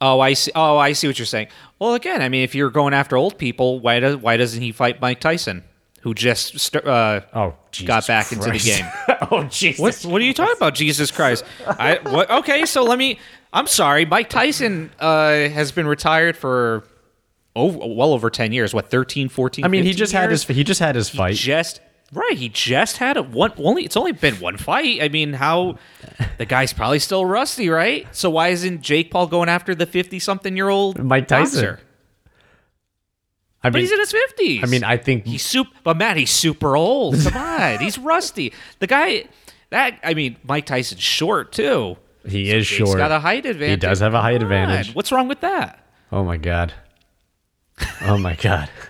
[0.00, 0.50] Oh, I see.
[0.54, 1.48] Oh, I see what you're saying.
[1.78, 4.72] Well, again, I mean, if you're going after old people, why does why doesn't he
[4.72, 5.64] fight Mike Tyson,
[6.02, 8.86] who just st- uh, Oh, Jesus got back into the game?
[9.30, 9.80] oh, Jesus.
[9.80, 10.74] What What are you talking about?
[10.74, 11.44] Jesus Christ!
[11.66, 12.30] I what?
[12.30, 13.18] Okay, so let me.
[13.52, 14.04] I'm sorry.
[14.04, 16.84] Mike Tyson uh, has been retired for
[17.56, 18.74] over well over ten years.
[18.74, 19.64] What 13, 14?
[19.64, 21.36] I mean, he 15 just had his he just had his fight.
[21.36, 21.80] just
[22.14, 25.76] right he just had a one only it's only been one fight i mean how
[26.38, 30.18] the guy's probably still rusty right so why isn't jake paul going after the 50
[30.18, 31.78] something year old Mike Tyson.
[33.62, 36.16] I but mean, he's in his 50s I mean, I think he's super but matt
[36.16, 39.24] he's super old come on he's rusty the guy
[39.70, 41.96] that i mean mike tyson's short too
[42.26, 42.98] he is Jake's short.
[42.98, 44.94] got a height advantage He does have a height advantage.
[44.94, 45.80] what's wrong with that
[46.12, 46.72] Oh my god.
[48.02, 48.70] Oh my god.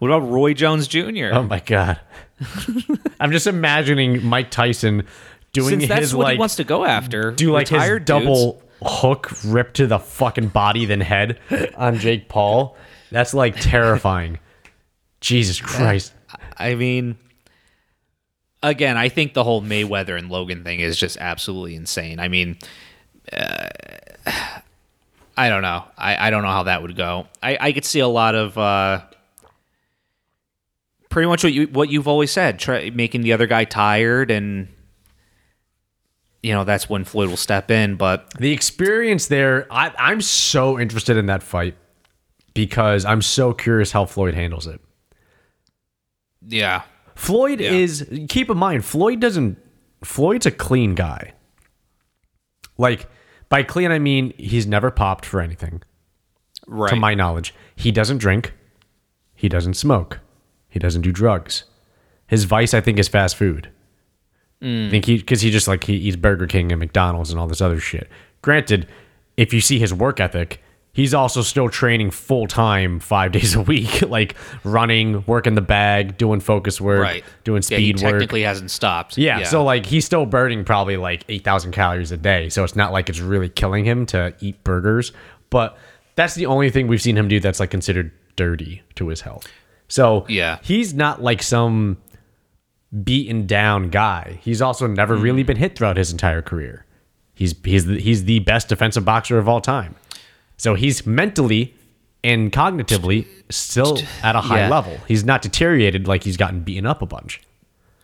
[0.00, 2.00] what about roy jones jr Oh my god.
[3.20, 5.06] I'm just imagining Mike Tyson
[5.52, 8.04] doing since that's his what like he wants to go after do like his retired
[8.04, 8.24] dudes.
[8.24, 11.38] double hook rip to the fucking body then head
[11.76, 12.76] on Jake Paul.
[13.10, 14.38] That's like terrifying.
[15.20, 16.14] Jesus Christ.
[16.56, 17.18] I mean,
[18.62, 22.18] again, I think the whole Mayweather and Logan thing is just absolutely insane.
[22.20, 22.56] I mean,
[23.32, 23.68] uh,
[25.36, 25.84] I don't know.
[25.98, 27.26] I, I don't know how that would go.
[27.42, 29.02] I, I could see a lot of uh,
[31.10, 34.68] pretty much what you what you've always said, try, making the other guy tired, and
[36.42, 37.96] you know that's when Floyd will step in.
[37.96, 41.76] But The experience there, I, I'm so interested in that fight
[42.54, 44.80] because I'm so curious how Floyd handles it.
[46.46, 46.82] yeah,
[47.14, 47.72] Floyd Yeah.
[47.72, 49.58] is keep in mind Floyd doesn't
[50.02, 51.34] Floyd's a clean guy.
[52.78, 53.08] Like
[53.50, 55.82] by clean I mean he's never popped for anything
[56.66, 56.88] right.
[56.88, 57.54] to my knowledge.
[57.76, 58.54] He doesn't drink.
[59.34, 60.20] He doesn't smoke.
[60.70, 61.64] He doesn't do drugs.
[62.26, 63.68] His vice I think is fast food.
[64.62, 64.86] Hmm.
[64.86, 67.46] I think he cuz he just like he eats Burger King and McDonald's and all
[67.46, 68.08] this other shit.
[68.42, 68.86] Granted,
[69.36, 73.60] if you see his work ethic, he's also still training full time 5 days a
[73.60, 78.06] week, like running, working the bag, doing focus work, right, doing Yeah, he speed work.
[78.06, 79.18] He technically hasn't stopped.
[79.18, 82.48] Yeah, so like he's still burning probably like 8,000 calories a day.
[82.48, 85.12] So it's not like it's really killing him to eat burgers,
[85.50, 85.76] but
[86.16, 89.46] that's the only thing we've seen him do that's like considered dirty to his health.
[89.90, 90.58] So Yeah.
[90.62, 91.98] he's not like some
[93.04, 94.38] beaten down guy.
[94.42, 95.22] He's also never Mm-hmm.
[95.24, 96.86] really been hit throughout his entire career.
[97.34, 99.94] He's he's the, he's the best defensive boxer of all time.
[100.56, 101.74] So he's mentally
[102.22, 104.68] and cognitively still at a high Yeah.
[104.68, 104.98] level.
[105.08, 107.40] He's not deteriorated like he's gotten beaten up a bunch.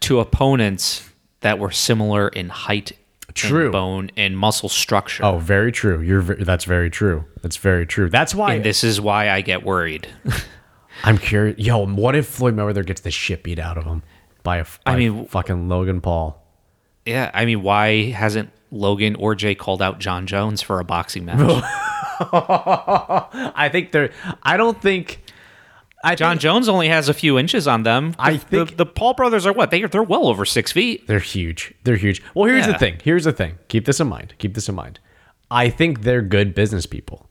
[0.00, 1.08] to opponents
[1.40, 2.92] that were similar in height,
[3.34, 3.64] True.
[3.64, 5.24] and bone, and muscle structure.
[5.24, 6.00] Oh, very true.
[6.00, 7.24] You're that's very true.
[7.42, 8.08] That's very true.
[8.10, 10.06] That's why and this is why I get worried.
[11.04, 11.58] I'm curious.
[11.58, 14.02] Yo, what if Floyd Mayweather gets the shit beat out of him
[14.42, 16.42] by a by I mean- fucking Logan Paul?
[17.04, 21.24] yeah, I mean, why hasn't Logan or Jay called out Jon Jones for a boxing
[21.24, 21.38] match?
[22.32, 24.10] I think they're.
[24.42, 25.22] I don't think.
[26.04, 28.14] I John think Jones only has a few inches on them.
[28.18, 29.70] I think- the, the Paul brothers are what?
[29.70, 29.88] they are.
[29.88, 31.06] they're well over six feet.
[31.06, 31.74] they're huge.
[31.84, 32.22] They're huge.
[32.34, 32.98] Well, here's the thing.
[33.02, 33.58] Here's the thing.
[33.68, 34.34] Keep this in mind.
[34.38, 35.00] Keep this in mind.
[35.50, 37.25] I think they're good business people.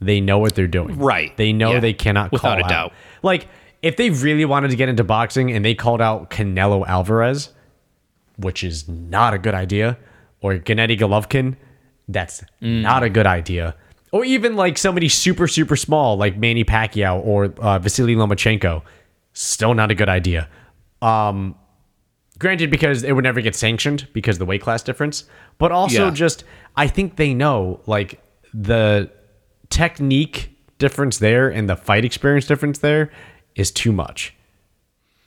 [0.00, 0.98] They know what they're doing.
[0.98, 1.36] Right.
[1.36, 1.80] They know Yeah.
[1.80, 2.68] they cannot Without call a out.
[2.68, 2.92] doubt.
[3.22, 3.48] Like
[3.82, 7.50] if they really wanted to get into boxing and they called out Canelo Alvarez,
[8.36, 9.98] which is not a good idea,
[10.40, 11.56] or Gennady Golovkin,
[12.08, 12.82] that's Mm.
[12.82, 13.74] not a good idea.
[14.12, 18.82] Or even like somebody super super small like Manny Pacquiao or uh, Vasily Lomachenko,
[19.32, 20.48] still not a good idea.
[21.02, 21.54] Um,
[22.38, 25.24] granted, because it would never get sanctioned because of the weight class difference,
[25.58, 26.10] but also Yeah.
[26.14, 26.44] just
[26.76, 28.20] I think they know like
[28.54, 29.10] the
[29.70, 33.10] technique difference there and the fight experience difference there
[33.54, 34.34] is too much.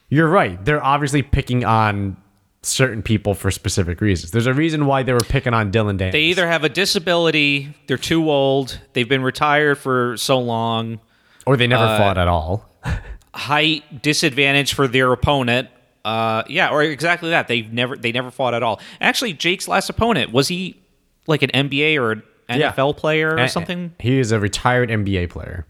[0.09, 0.63] You're right.
[0.63, 2.17] They're obviously picking on
[2.63, 4.31] certain people for specific reasons.
[4.31, 6.13] There's a reason why they were picking on Dylan Daniels.
[6.13, 10.99] They either have a disability, they're too old, they've been retired for so long,
[11.45, 12.69] or they uh, never fought at all.
[13.33, 15.69] height disadvantage for their opponent.
[16.03, 17.47] Uh, yeah, or exactly that.
[17.47, 18.79] They've never they never fought at all.
[18.99, 20.79] Actually, Jake's last opponent was he
[21.27, 22.23] like an NBA or.
[22.59, 23.93] NFL player or Eh, something?
[23.99, 25.65] He is a retired NBA player.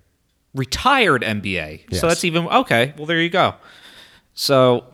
[0.54, 1.86] Retired NBA.
[1.89, 2.02] Yes.
[2.02, 2.94] So that's even okay.
[2.98, 3.56] Well, there you go.
[4.34, 4.86] So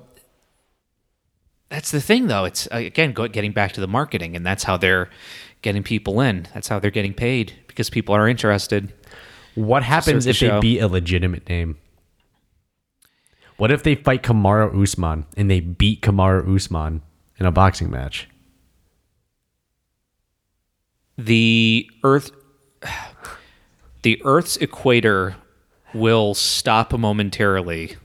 [1.70, 2.46] that's the thing, though.
[2.46, 5.10] It's uh, again getting back to the marketing, and that's how they're
[5.62, 6.48] getting people in.
[6.54, 8.94] That's how they're getting paid because people are interested.
[9.56, 10.62] What happens the if they show.
[10.62, 11.78] beat a legitimate name?
[13.58, 17.02] What if they fight Kamaru Usman and they beat Kamaru Usman
[17.40, 18.30] in a boxing match?
[21.18, 22.32] The earth
[24.04, 25.36] the earth's equator
[25.94, 27.96] will stop momentarily.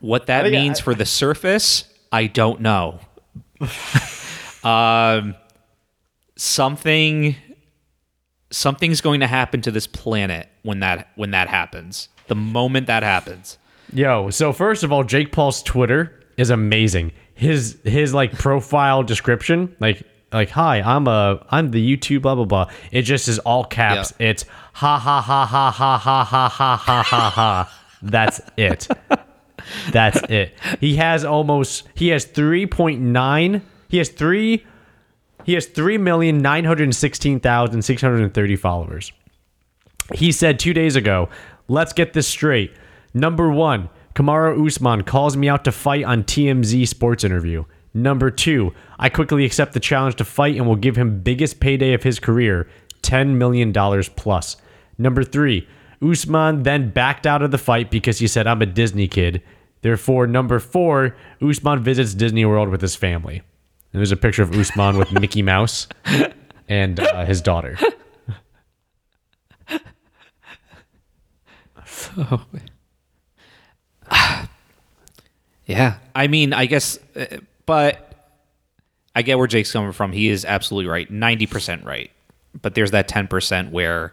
[0.00, 3.00] What that means for the surface i don't know.
[4.62, 5.36] Um
[6.36, 7.34] something
[8.50, 13.02] something's going to happen to this planet when that when that happens the moment that
[13.02, 13.58] happens.
[13.92, 17.10] Yo, so first of all, Jake Paul's Twitter is amazing.
[17.34, 22.44] His his like profile description, like like hi, I'm a I'm the YouTube blah blah
[22.44, 22.66] blah.
[22.92, 24.14] It just is all caps.
[24.18, 27.72] It's ha ha ha ha ha ha ha ha ha ha ha.
[28.02, 28.88] That's it.
[29.92, 30.54] That's it.
[30.80, 34.64] He has almost he has 3.9 he has 3
[35.44, 39.12] he has 3,916,630 followers.
[40.14, 41.28] He said 2 days ago,
[41.68, 42.72] "Let's get this straight.
[43.14, 47.64] Number 1, Kamaru Usman calls me out to fight on TMZ sports interview.
[47.92, 51.92] Number 2, I quickly accept the challenge to fight and will give him biggest payday
[51.92, 52.68] of his career,
[53.02, 54.56] $10 million plus.
[54.96, 55.66] Number 3,
[56.02, 59.42] Usman then backed out of the fight because he said I'm a Disney kid.
[59.82, 63.42] Therefore, number 4, Usman visits Disney World with his family.
[63.92, 65.88] And there's a picture of Usman with Mickey Mouse
[66.68, 67.76] and uh, his daughter.
[72.18, 72.44] Oh.
[75.66, 75.98] Yeah.
[76.16, 77.26] I mean, I guess, uh,
[77.70, 78.32] but
[79.14, 80.10] I get where Jake's coming from.
[80.10, 81.08] He is absolutely right.
[81.08, 82.10] 90% right.
[82.60, 84.12] But there's that 10% where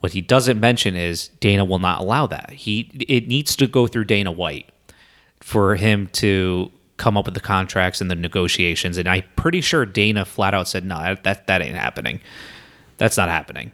[0.00, 2.50] what he doesn't mention is Dana will not allow that.
[2.50, 4.68] He It needs to go through Dana White
[5.40, 8.98] for him to come up with the contracts and the negotiations.
[8.98, 12.20] And I'm pretty sure Dana flat out said, no, that, that ain't happening.
[12.98, 13.72] That's not happening.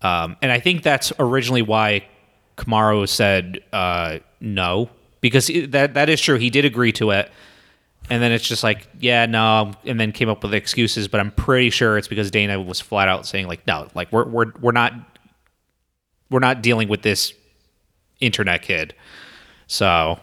[0.00, 2.06] Um, and I think that's originally why
[2.56, 4.88] Kamaru said uh, no,
[5.20, 6.38] because that that is true.
[6.38, 7.30] He did agree to it,
[8.08, 11.08] and then it's just like, yeah, no, and then came up with excuses.
[11.08, 14.26] But I'm pretty sure it's because Dana was flat out saying like, no, like we're
[14.26, 14.92] we're we're not
[16.30, 17.32] we're not dealing with this
[18.20, 18.94] internet kid.
[19.66, 20.20] So,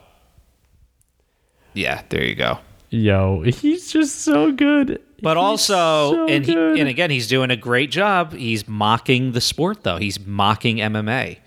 [1.73, 2.59] yeah, there you go.
[2.89, 5.01] Yo, he's just so good.
[5.21, 8.33] But He's also, so and he, and again, he's doing a great job.
[8.33, 9.97] He's mocking the sport, though.
[9.97, 11.39] He's mocking MMA.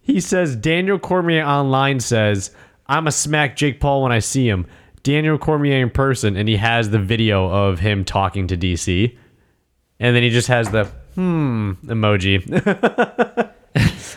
[0.00, 2.50] He says Daniel Cormier online says,
[2.86, 4.66] "I'm a smack Jake Paul when I see him."
[5.04, 9.16] Daniel Cormier in person, and he has the video of him talking to DC,
[10.00, 12.42] and then he just has the hmm emoji,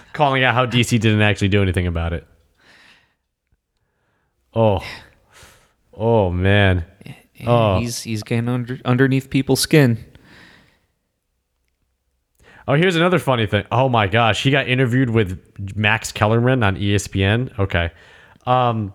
[0.14, 2.26] calling out how DC didn't actually do anything about it.
[4.54, 4.80] Oh,
[5.94, 6.86] oh man.
[7.46, 7.80] Oh.
[7.80, 10.04] He's he's getting under, underneath people's skin.
[12.66, 13.66] Oh, here's another funny thing.
[13.72, 15.40] Oh my gosh, he got interviewed with
[15.76, 17.58] Max Kellerman on ESPN.
[17.60, 17.92] Okay.
[18.48, 18.94] Um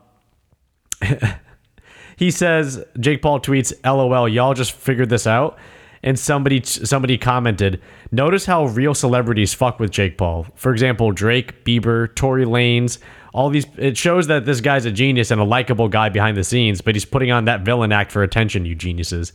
[2.16, 5.58] he says Jake Paul tweets, "LOL, y'all just figured this out."
[6.04, 10.46] And somebody somebody commented, "Notice how real celebrities fuck with Jake Paul.
[10.56, 12.98] For example, Drake, Bieber, Tory Lanez,
[13.32, 16.44] all these it shows that this guy's a genius and a likable guy behind the
[16.44, 19.32] scenes, but he's putting on that villain act for attention, you geniuses."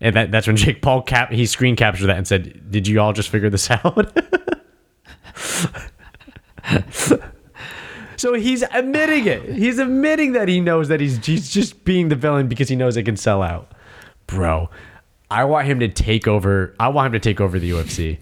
[0.00, 3.00] And that, that's when Jake Paul cap he screen captured that and said, "Did you
[3.00, 4.16] all just figure this out?"
[8.18, 9.54] so he's admitting it.
[9.54, 12.96] He's admitting that he knows that he's he's just being the villain because he knows
[12.96, 13.72] it can sell out.
[14.26, 14.68] Bro,
[15.30, 16.74] I want him to take over.
[16.78, 18.18] I want him to take over the UFC.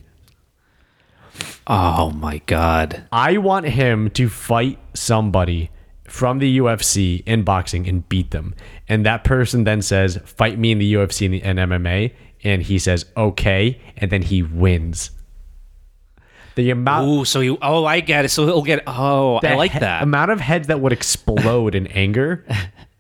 [1.67, 3.05] Oh my god.
[3.11, 5.71] I want him to fight somebody
[6.05, 8.55] from the UFC in boxing and beat them.
[8.89, 12.15] And that person then says, fight me in the UFC and, MMA.
[12.45, 13.81] And he says, okay.
[13.97, 15.11] And then he wins.
[16.57, 17.09] The amount.
[17.09, 18.31] Ooh, so you oh I get it.
[18.31, 20.03] So he'll get oh I like he- that.
[20.03, 22.45] amount of heads that would explode in anger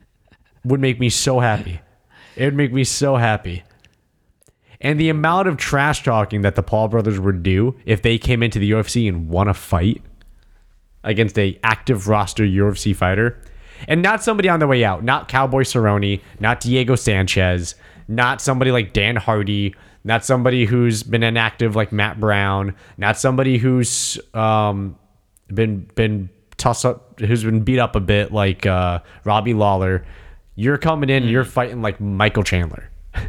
[0.64, 1.81] would make me so happy.
[2.37, 3.64] It would make me so happy.
[4.81, 8.42] And the amount of trash talking that the Paul brothers would do if they came
[8.42, 10.03] into the UFC and won a fight
[11.03, 13.40] against a active roster UFC fighter,
[13.88, 17.75] and not somebody on the way out, not Cowboy Cerrone, not Diego Sanchez,
[18.09, 19.75] not somebody like Dan Hardy,
[20.07, 24.97] not somebody who's been inactive like Matt Brown, not somebody who's um,
[25.53, 30.07] been been tossed up, who's been beat up a bit like uh, Robbie Lawler.
[30.55, 32.88] You're coming in, you're fighting like Michael Chandler.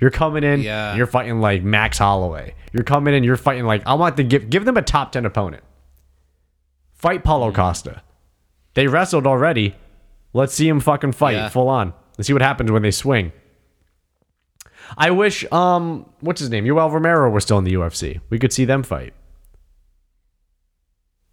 [0.00, 0.94] You're coming in, Yeah.
[0.94, 2.54] you're fighting like Max Holloway.
[2.72, 5.26] You're coming in, you're fighting like I want to give give them a top ten
[5.26, 5.64] opponent.
[6.94, 8.02] Fight Paulo Costa.
[8.74, 9.74] They wrestled already.
[10.32, 11.48] Let's see him fucking fight Yeah.
[11.48, 11.94] full on.
[12.16, 13.32] Let's see what happens when they swing.
[14.96, 16.64] I wish um what's his name?
[16.64, 18.20] Yoel Romero was still in the UFC.
[18.30, 19.14] We could see them fight.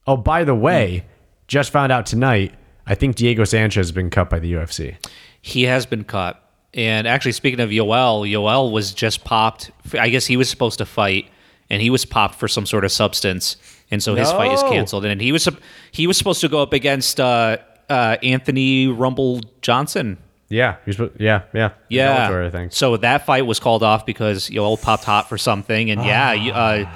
[0.08, 1.06] Oh, by the way,
[1.48, 2.54] just found out tonight,
[2.86, 4.98] I think Diego Sanchez has been cut by the UFC.
[5.42, 6.42] He has been cut.
[6.74, 9.72] And actually, speaking of Yoel, Yoel was just popped.
[9.98, 11.30] I guess he was supposed to fight,
[11.70, 13.56] and he was popped for some sort of substance,
[13.90, 15.06] and so his fight is canceled.
[15.06, 15.48] And he was
[15.92, 17.58] he was supposed to go up against uh,
[17.90, 20.18] uh, Anthony Rumble Johnson.
[20.50, 21.72] Yeah, he's yeah, yeah.
[21.90, 22.72] Yeah, Bellator, I think.
[22.72, 26.52] so that fight was called off because Yoel popped hot for something, and yeah, you-
[26.52, 26.90] uh,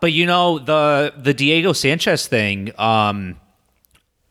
[0.00, 2.70] but you know the the Diego Sanchez thing.
[2.78, 3.40] Um,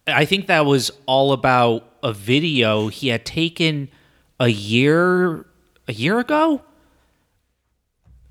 [0.07, 3.89] I think that was all about a video he had taken
[4.39, 5.45] a year
[5.89, 6.61] a year ago.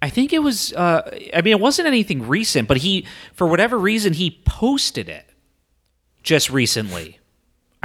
[0.01, 0.73] I think it was.
[0.73, 1.03] Uh,
[1.35, 5.29] I mean, it wasn't anything recent, but he, for whatever reason, he posted it
[6.23, 7.19] just recently.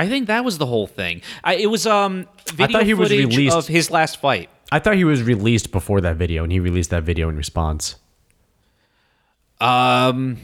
[0.02, 1.22] I think that was the whole thing.
[1.44, 4.50] I, it was um video thought he was released- of his last fight.
[4.72, 7.98] I thought he was released before that video, and he released that video in response.
[9.60, 10.38] Um.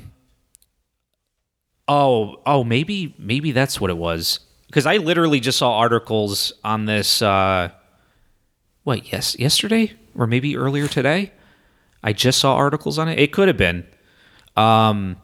[1.87, 4.41] Oh, oh, maybe, maybe that's what it was.
[4.67, 7.21] Because I literally just saw articles on this.
[7.21, 7.69] Uh,
[8.83, 9.11] what?
[9.11, 11.31] Yes, yesterday or maybe earlier today.
[12.03, 13.17] I just saw articles on it.
[13.17, 13.87] It could have been.
[14.55, 15.17] Um.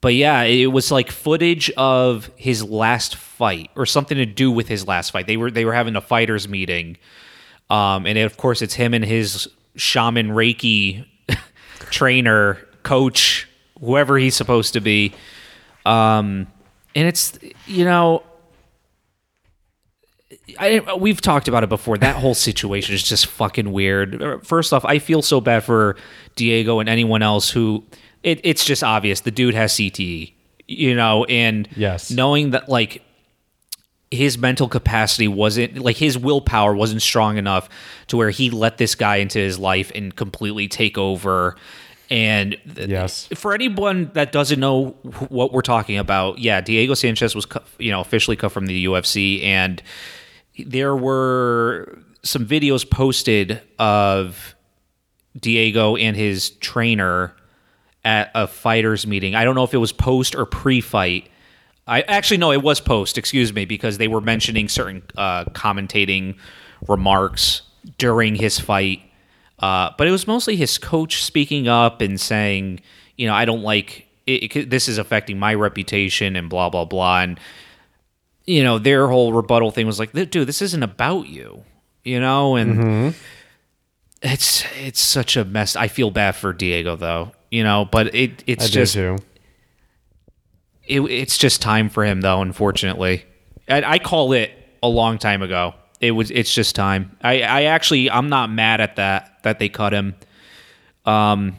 [0.00, 4.68] But yeah, it was like footage of his last fight or something to do with
[4.68, 5.26] his last fight.
[5.26, 6.98] They were they were having a fighters meeting.
[7.68, 11.04] Um, and of course, it's him and his shaman Reiki
[11.90, 13.48] trainer, coach,
[13.80, 15.14] whoever he's supposed to be.
[15.84, 16.46] Um,
[16.94, 18.22] and it's you know,
[20.58, 21.98] I, we've talked about it before.
[21.98, 24.46] That whole situation is just fucking weird.
[24.46, 25.96] First off, I feel so bad for
[26.36, 27.84] Diego and anyone else who
[28.22, 30.32] it, it's just obvious the dude has CTE,
[30.66, 32.10] you know, and Yes.
[32.10, 33.02] knowing that like
[34.10, 37.68] his mental capacity wasn't like his willpower wasn't strong enough
[38.06, 41.56] to where he let this guy into his life and completely take over
[42.10, 43.28] and Yes.
[43.34, 44.92] for anyone that doesn't know
[45.28, 47.46] what we're talking about yeah diego sanchez was
[47.78, 49.82] you know officially cut from the ufc and
[50.58, 54.54] there were some videos posted of
[55.38, 57.34] diego and his trainer
[58.04, 59.34] at a fighters meeting.
[59.34, 61.28] I don't know if it was post or pre-fight.
[61.86, 63.18] I actually no, it was post.
[63.18, 66.36] Excuse me, because they were mentioning certain uh, commentating
[66.86, 67.62] remarks
[67.96, 69.00] during his fight,
[69.60, 72.80] uh, but it was mostly his coach speaking up and saying,
[73.16, 76.84] you know, I don't like it, it, this is affecting my reputation and blah blah
[76.84, 77.40] blah, and
[78.46, 81.64] you know, their whole rebuttal thing was like, dude, this isn't about you,
[82.04, 83.14] you know, and
[84.22, 85.76] it's it's such a mess.
[85.76, 91.38] I feel bad for Diego though, you know, but it it's I just it, it's
[91.38, 92.40] just time for him, though.
[92.40, 93.24] Unfortunately,
[93.68, 94.50] I, I call it
[94.82, 95.74] a long time ago.
[96.00, 96.30] It was.
[96.30, 97.16] It's just time.
[97.22, 100.14] I, I actually, I'm not mad at that that they cut him.
[101.04, 101.56] Um,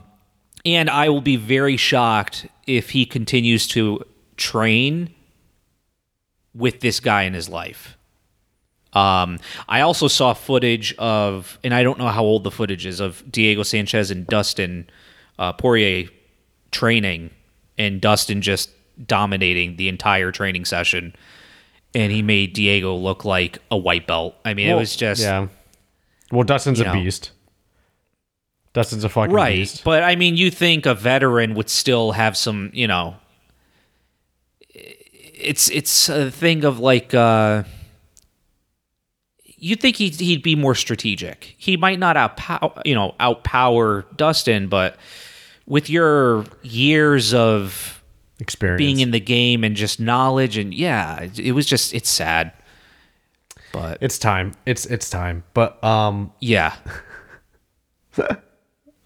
[0.65, 4.03] and I will be very shocked if he continues to
[4.37, 5.13] train
[6.53, 7.97] with this guy in his life.
[8.93, 12.99] Um, I also saw footage of, and I don't know how old the footage is
[12.99, 14.89] of Diego Sanchez and Dustin
[15.39, 16.09] uh, Poirier
[16.71, 17.31] training,
[17.77, 18.69] and Dustin just
[19.07, 21.15] dominating the entire training session,
[21.95, 24.35] and he made Diego look like a white belt.
[24.45, 25.47] I mean, it was just yeah.
[26.31, 26.93] Well, Dustin's a know.
[26.93, 27.31] beast.
[28.73, 29.55] Dustin's a fucking right.
[29.55, 29.83] beast.
[29.83, 33.15] But I mean, you think a veteran would still have some, you know.
[34.71, 37.63] It's it's a thing of like, uh,
[39.43, 41.55] you'd think he'd, he'd be more strategic.
[41.57, 44.97] He might not outpower, you know, outpower Dustin, but
[45.69, 48.03] with your years of
[48.39, 48.77] Experience.
[48.79, 52.51] being in the game and just knowledge and yeah, it, it was just it's sad.
[53.71, 54.53] But it's time.
[54.65, 55.43] It's it's time.
[55.53, 56.75] But um yeah,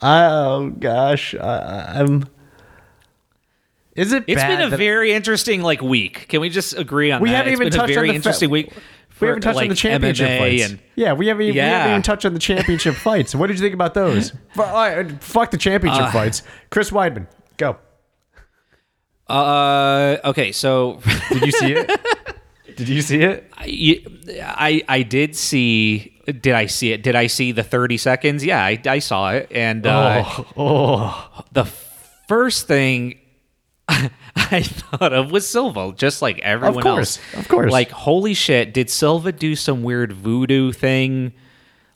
[0.01, 2.25] oh gosh, I, I'm
[3.95, 6.27] Is it it's been a very interesting like week.
[6.29, 7.45] Can we just agree on We that?
[7.45, 8.71] haven't It's even been a touched on very the fa- interesting week.
[9.19, 10.69] We haven't touched on the championship MMA fights.
[10.71, 13.33] and yeah, we haven't, even, we haven't even touched on the championship fights.
[13.35, 14.31] What did you think about those?
[14.53, 16.43] Fu- all right, Fuck the championship Uh, fights.
[16.69, 17.77] Chris Weidman, go.
[19.29, 20.99] uh okay, so
[21.29, 21.91] Did you see it?
[22.75, 23.49] did you see it?
[23.57, 24.01] I,
[24.41, 26.09] I I did see.
[26.25, 27.03] Did I see it?
[27.03, 28.43] Did I see the thirty seconds?
[28.43, 29.47] Yeah, I, I saw it.
[29.51, 31.43] And uh, oh, oh.
[31.51, 31.65] the
[32.27, 33.19] first thing
[34.35, 37.43] I thought of was Silva, just like everyone of course, else.
[37.43, 37.71] of course.
[37.71, 38.73] Like, holy shit!
[38.73, 41.33] Did Silva do some weird voodoo thing?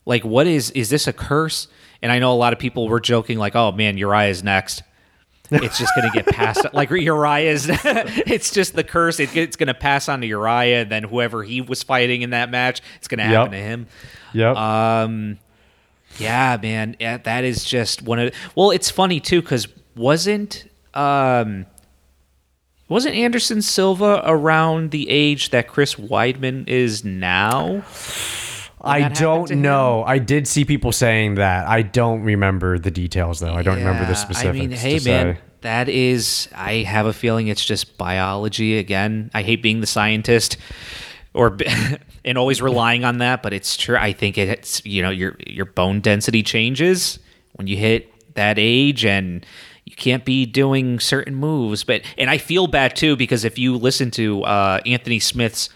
[0.06, 1.68] Like, what is is this a curse?
[2.00, 4.82] And I know a lot of people were joking, like, "Oh man, Uriah's next."
[5.50, 6.66] It's just gonna get passed.
[6.74, 9.18] like Uriah's, it's just the curse.
[9.18, 12.50] It, it's gonna pass on to Uriah, and then whoever he was fighting in that
[12.50, 13.60] match, it's gonna happen Yep.
[13.60, 13.86] to him.
[14.34, 14.56] Yep.
[14.56, 15.38] Um,
[16.18, 18.34] yeah, man, yeah, that is just one of.
[18.54, 19.66] Well, it's funny too because
[19.96, 21.64] wasn't um,
[22.88, 27.84] wasn't Anderson Silva around the age that Chris Weidman is now?
[28.80, 29.62] I don't to him?
[29.62, 30.04] know.
[30.06, 31.66] I did see people saying that.
[31.66, 33.52] I don't remember the details though.
[33.52, 34.48] I don't remember the Yeah, specifics.
[34.48, 35.40] I mean, hey, man, say.
[35.62, 36.48] that is.
[36.54, 39.30] I have a feeling it's just biology again.
[39.34, 40.56] I hate being the scientist,
[41.34, 41.56] or
[42.24, 43.96] and always relying on that, but it's true.
[43.96, 47.18] I think it's you know your your bone density changes
[47.54, 49.44] when you hit that age, and
[49.90, 51.84] you can't be doing certain moves.
[51.84, 55.70] But and I feel bad too because if you listen to uh, Anthony Smith's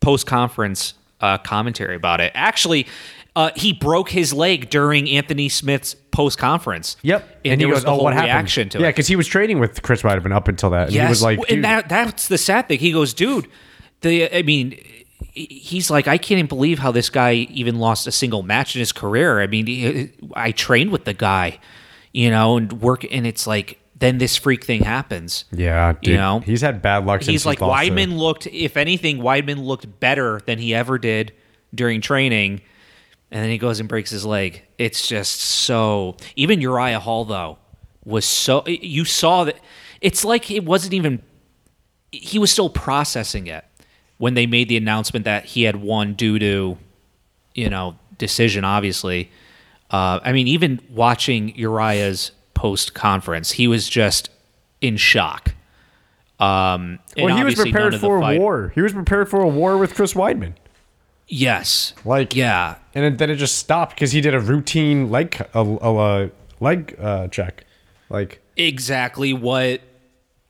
[0.00, 2.32] post conference uh, commentary about it.
[2.34, 2.86] Actually,
[3.36, 6.96] uh, he broke his leg during Anthony Smith's post conference.
[7.02, 7.40] Yep.
[7.44, 8.92] and, there was oh whole reaction to yeah, it.
[8.92, 10.86] because he was trading with Chris Weidman up until that.
[10.86, 12.78] And Yes, he was like, and that that's the sad thing.
[12.78, 13.46] He goes, dude,
[14.00, 14.82] the I mean.
[15.32, 18.80] He's like, I can't even believe how this guy even lost a single match in
[18.80, 19.40] his career.
[19.40, 21.60] I mean, he- I trained with the guy,
[22.12, 25.44] you know, and work, and it's like, then this freak thing happens.
[25.52, 26.40] yeah, dude, you know?
[26.40, 27.20] he's had bad luck.
[27.20, 28.46] Since He's like Weidman looked.
[28.46, 31.32] If anything, Weidman looked better than he ever did
[31.74, 32.62] during training,
[33.30, 34.62] and then he goes and breaks his leg.
[34.78, 36.16] It's just so.
[36.34, 37.58] Even Uriah Hall though
[38.04, 38.66] was so.
[38.66, 39.56] You saw that.
[40.00, 41.22] It's like it wasn't even.
[42.10, 43.64] He was still processing it
[44.18, 46.78] when they made the announcement that he had won due to,
[47.54, 48.64] you know, decision.
[48.64, 49.30] Obviously,
[49.90, 54.30] uh, I mean, even watching Uriah's post conference, he was just
[54.80, 55.54] in shock.
[56.38, 58.72] Um, Well, he was prepared for a war.
[58.74, 60.54] He was prepared for a war with Chris Weidman.
[61.32, 65.40] Yes, Like, yeah, and it, then it just stopped because he did a routine leg
[65.54, 67.64] a, a, a leg uh, check.
[68.08, 69.80] Like, exactly what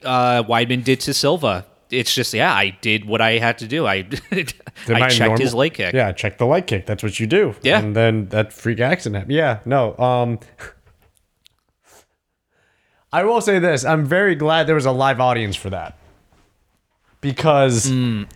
[0.02, 1.66] uh, Weidman did to Silva.
[1.90, 3.86] It's just, yeah, I did what I had to do.
[3.86, 5.94] I I checked normal- his leg kick.
[5.94, 6.86] Yeah, check the leg kick.
[6.86, 7.54] That's what you do.
[7.62, 7.80] Yeah.
[7.80, 9.22] and then that freak accident.
[9.22, 9.36] happened.
[9.36, 9.96] Yeah, no.
[9.98, 10.38] Um,
[13.12, 15.98] I will say this: I'm very glad there was a live audience for that
[17.20, 17.90] because.
[17.90, 18.28] Mm.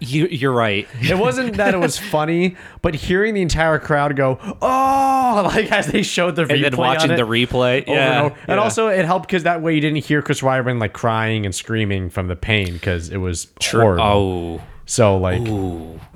[0.00, 0.88] You, you're right.
[1.02, 5.86] It wasn't that it was funny, but hearing the entire crowd go, "Oh!" like as
[5.86, 8.34] they showed the replay And then watching on the replay, over yeah, and over.
[8.48, 8.56] And yeah.
[8.56, 12.10] also, it helped because that way you didn't hear Chris Weidman like crying and screaming
[12.10, 14.02] from the pain because it was horrible.
[14.02, 15.42] oh, So like,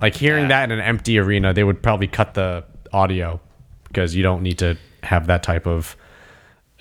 [0.01, 3.40] like hearing that in an empty arena, they would probably cut the audio
[3.88, 5.97] because you don't need to have that type of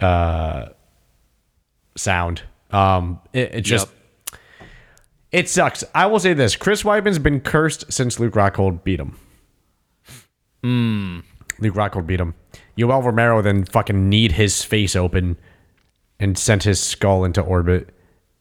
[0.01, 0.69] uh,
[1.95, 2.41] sound.
[2.71, 3.87] Um, it, it just
[5.35, 5.83] it sucks.
[5.93, 9.17] I will say this: Chris Weidman's been cursed since Luke Rockhold beat him.
[10.63, 12.33] Luke Rockhold beat him.
[12.77, 15.37] Yoel Romero then fucking kneed his face open
[16.19, 17.89] and sent his skull into orbit.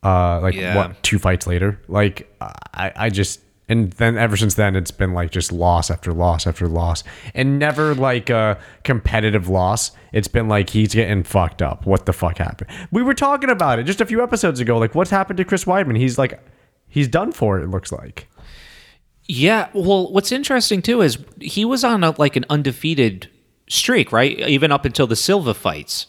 [0.03, 0.75] Uh, like Yeah.
[0.77, 1.03] what?
[1.03, 1.81] Two fights later.
[1.89, 6.13] Like I, I just and then ever since then it's been like just loss after
[6.13, 7.03] loss after loss
[7.35, 9.93] and never like a competitive loss.
[10.13, 11.87] It's been like he's getting fucked up.
[11.87, 12.71] What the fuck happened?
[12.91, 14.79] We were talking about it just a few episodes ago.
[14.79, 15.97] Like what's happened to Chris Weidman?
[15.97, 16.39] He's like
[16.95, 17.65] he's done for it.
[17.65, 18.29] It looks like.
[19.27, 19.69] yeah.
[19.75, 23.29] Well, what's interesting too is he was on a, like an undefeated
[23.69, 24.39] streak, right?
[24.41, 26.07] Even up until the Silva fights.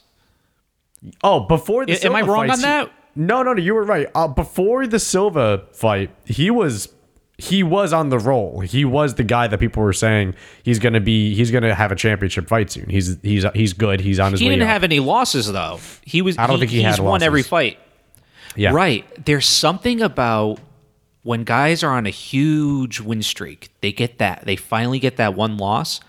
[1.24, 2.88] Oh, before the I- am I wrong fights, on that?
[2.88, 3.62] he- no, no, no.
[3.62, 4.08] You were right.
[4.14, 6.90] Uh, before the Silva fight, he was
[7.38, 8.60] he was on the roll.
[8.62, 11.34] He was the guy that people were saying he's gonna be.
[11.36, 12.90] He's gonna have a championship fight soon.
[12.90, 14.02] He's he's he's good.
[14.02, 14.52] He's on his He way.
[14.56, 14.70] didn't up.
[14.74, 15.80] have any losses though.
[16.04, 16.38] He was.
[16.38, 17.78] I don't think he he's had won every fight.
[18.58, 18.72] yeah.
[18.74, 19.06] Right.
[19.24, 20.60] There's something about
[21.26, 24.44] when guys are on a huge win streak, they get that.
[24.46, 26.00] They finally get that one loss.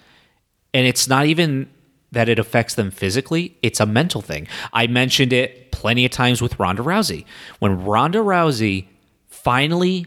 [0.74, 1.70] And it's not even
[2.12, 4.46] that it affects them physically, it's a mental thing.
[4.74, 7.24] I mentioned it plenty of times with Ronda Rousey.
[7.60, 8.88] When Ronda Rousey
[9.28, 10.04] finally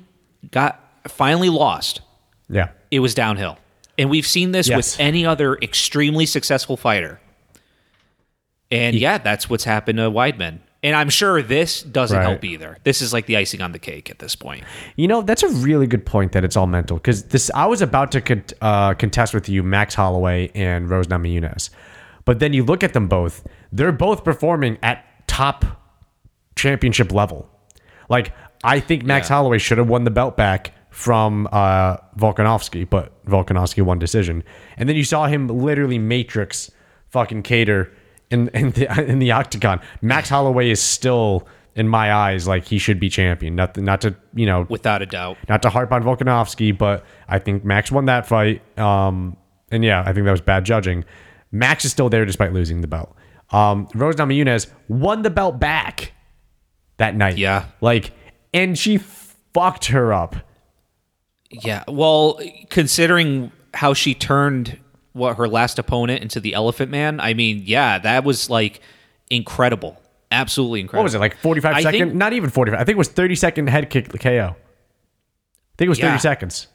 [0.52, 2.02] got finally lost,
[2.48, 2.70] Yeah.
[2.92, 3.58] it was downhill.
[3.98, 4.78] And we've seen this Yes.
[4.78, 7.20] with any other extremely successful fighter.
[8.70, 10.60] And yeah, that's what's happened to Weidman.
[10.82, 12.26] And I'm sure this doesn't Right.
[12.26, 12.78] help either.
[12.86, 14.64] This is like the icing on the cake at this point.
[14.96, 17.82] You know, that's a really good point that it's all mental because this I was
[17.82, 21.70] about to con- uh, contest with you Max Holloway and Rose Namajunas.
[22.24, 25.66] But then you look at them both, they're both performing at top
[26.56, 27.50] championship level.
[28.10, 28.32] Like,
[28.64, 29.36] I think Max Yeah.
[29.36, 34.44] Holloway should have won the belt back from uh, Volkanovski, but Volkanovski won decision.
[34.78, 36.72] And then you saw him literally matrix
[37.10, 37.90] fucking Kattar
[38.32, 39.80] in, in, the, in the octagon.
[40.02, 43.56] Max Holloway is still, in my eyes, like he should be champion.
[43.56, 45.38] Not, not to, you know, Without a doubt.
[45.48, 48.62] not to harp on Volkanovski, but I think Max won that fight.
[48.78, 49.38] Um,
[49.72, 51.06] and yeah, I think that was bad judging.
[51.52, 53.16] Max is still there despite losing the belt.
[53.52, 56.14] Um, Rose Namajunas won the belt back
[56.98, 57.38] that night.
[57.38, 57.66] Yeah.
[57.82, 58.12] Like,
[58.54, 60.36] and she fucked her up.
[61.50, 61.84] Yeah.
[61.88, 64.80] Well, considering how she turned
[65.14, 68.82] what her last opponent into the Elephant Man, I mean, yeah, that was like
[69.30, 70.02] incredible.
[70.32, 71.02] Absolutely incredible.
[71.02, 72.00] What was it, like Forty five second?
[72.00, 72.80] Think- Not even 45.
[72.80, 74.56] I think it was 30 second head kick the KO.
[74.56, 76.68] I think it was 30 seconds.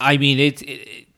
[0.00, 1.08] I mean, it, it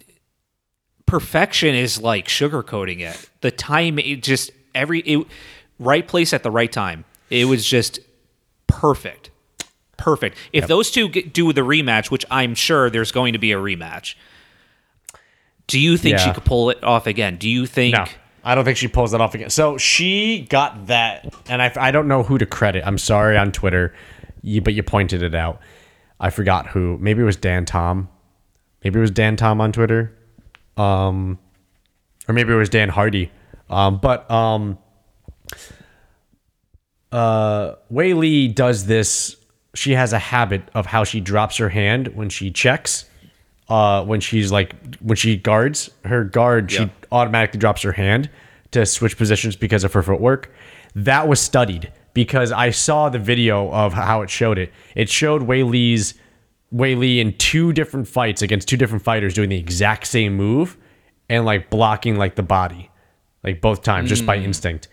[1.06, 3.30] perfection is like sugarcoating it.
[3.40, 5.26] The time, it just every it,
[5.78, 7.04] right place at the right time.
[7.30, 7.98] It was just
[8.66, 9.30] perfect,
[9.96, 10.36] perfect.
[10.52, 13.56] If those two get, do the rematch, which I'm sure there's going to be a
[13.56, 14.14] rematch,
[15.66, 17.36] do you think she could pull it off again?
[17.36, 17.96] Do you think?
[17.96, 18.04] No,
[18.44, 19.50] I don't think she pulls that off again.
[19.50, 22.84] So she got that, and I, I don't know who to credit.
[22.86, 23.94] I'm sorry on Twitter,
[24.42, 25.60] you, but you pointed it out.
[26.20, 26.98] I forgot who.
[26.98, 28.08] Maybe it was Dan Tom.
[28.84, 30.16] Maybe it was Dan Tom on Twitter.
[30.76, 31.38] Um,
[32.28, 33.30] or maybe it was Dan Hardy.
[33.68, 34.78] Um, but um,
[37.12, 39.36] uh, Weili does this.
[39.74, 43.04] She has a habit of how she drops her hand when she checks.
[43.68, 46.84] Uh, when she's like when she guards her guard, Yeah.
[46.84, 48.30] she automatically drops her hand
[48.70, 50.52] to switch positions because of her footwork.
[50.94, 54.72] That was studied because I saw the video of how it showed it.
[54.94, 56.14] It showed Weili's
[56.70, 60.76] Wei Lee in two different fights against two different fighters doing the exact same move
[61.28, 62.88] and like blocking like the body,
[63.42, 64.88] like both times just by instinct.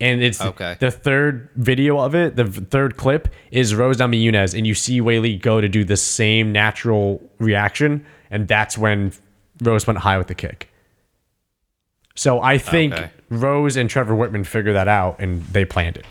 [0.00, 0.76] And it's Okay.
[0.78, 5.40] the third video of it, the third clip is Rose Namajunas, and you see Weili
[5.40, 9.12] go to do the same natural reaction, and that's when
[9.62, 10.70] Rose went high with the kick.
[12.14, 13.10] So I think Okay.
[13.30, 16.06] Rose and Trevor Wittman figured that out, and they planned it.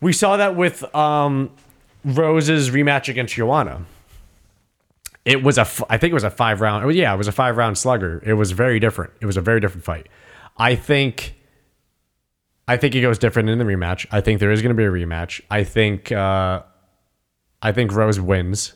[0.00, 1.50] We saw that with um,
[2.04, 3.84] Rose's rematch against Joanna.
[5.24, 6.84] It was a, f- I think it was a five round.
[6.84, 8.22] oh, Yeah, it was a five round slugger.
[8.24, 9.12] It was very different.
[9.20, 10.08] It was a very different fight.
[10.56, 11.34] I think,
[12.68, 14.06] I think it goes different in the rematch.
[14.12, 15.40] I think there is going to be a rematch.
[15.50, 16.62] I think, uh,
[17.60, 18.74] I think Rose wins.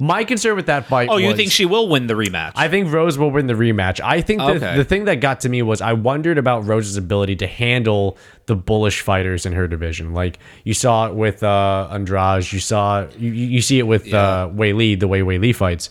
[0.00, 1.08] My concern with that fight.
[1.10, 2.52] Oh, you was- think she will win the rematch?
[2.54, 4.00] I think Rose will win the rematch.
[4.02, 4.76] I think the, Okay.
[4.76, 8.54] the thing that got to me was I wondered about Rose's ability to handle the
[8.54, 10.14] bullish fighters in her division.
[10.14, 14.48] Like you saw it with uh, Andrade, you saw you, you see it with uh,
[14.54, 15.90] Weili, the way Weili fights.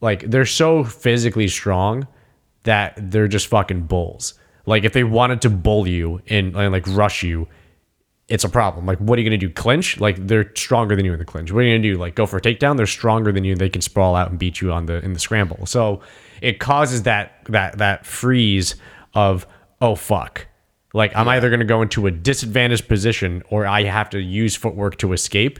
[0.00, 2.06] Like they're so physically strong
[2.62, 4.34] that they're just fucking bulls.
[4.64, 7.48] Like if they wanted to bull you and, and like rush you,
[8.30, 8.86] it's a problem.
[8.86, 9.52] Like, what are you going to do?
[9.52, 10.00] Clinch?
[10.00, 11.50] Like, they're stronger than you in the clinch.
[11.52, 11.98] What are you going to do?
[11.98, 12.76] Like, go for a takedown?
[12.76, 13.56] They're stronger than you.
[13.56, 15.66] They can sprawl out and beat you on the in the scramble.
[15.66, 16.00] So
[16.40, 18.76] it causes that that that freeze
[19.14, 19.46] of
[19.80, 20.46] oh fuck.
[20.94, 24.56] Like, I'm either going to go into a disadvantaged position or I have to use
[24.56, 25.58] footwork to escape,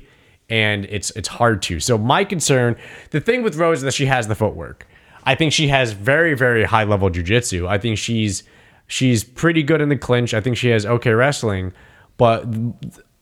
[0.49, 1.81] and it's it's hard to.
[1.81, 2.77] So my concern,
[3.11, 4.87] the thing with Rose is that she has the footwork.
[5.25, 7.69] I think she has very very high level jujitsu.
[7.69, 8.45] I think she's
[8.87, 10.35] she's pretty good in the clinch.
[10.35, 11.73] I think she has okay wrestling,
[12.21, 12.45] but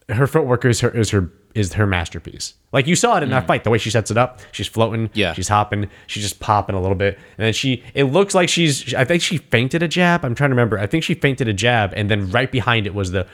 [0.08, 2.54] her footwork is her is her is her masterpiece.
[2.72, 3.46] Like you saw it in that mm.
[3.46, 5.34] fight, the way she sets it up, she's floating, Yeah.
[5.34, 8.92] she's hopping, she's just popping a little bit, and then she it looks like she's
[8.94, 10.24] I think she feinted a jab.
[10.24, 10.80] I'm trying to remember.
[10.80, 13.24] I think she feinted a jab, and then right behind it was the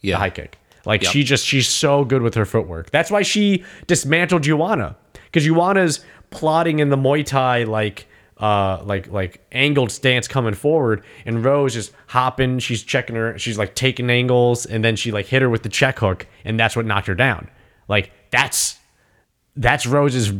[0.00, 0.16] yeah.
[0.16, 0.58] the high kick.
[0.84, 1.12] Like Yep.
[1.12, 2.90] she just she's so good with her footwork.
[2.90, 8.08] That's why she dismantled Joanna because Joanna's plotting in the Muay Thai like
[8.42, 12.58] uh like like angled stance coming forward, and Rose is hopping.
[12.58, 13.38] She's checking her.
[13.38, 16.58] She's like taking angles, and then she like hit her with the check hook, and
[16.60, 17.48] that's what knocked her down.
[17.88, 18.78] Like that's
[19.56, 20.32] that's Rose's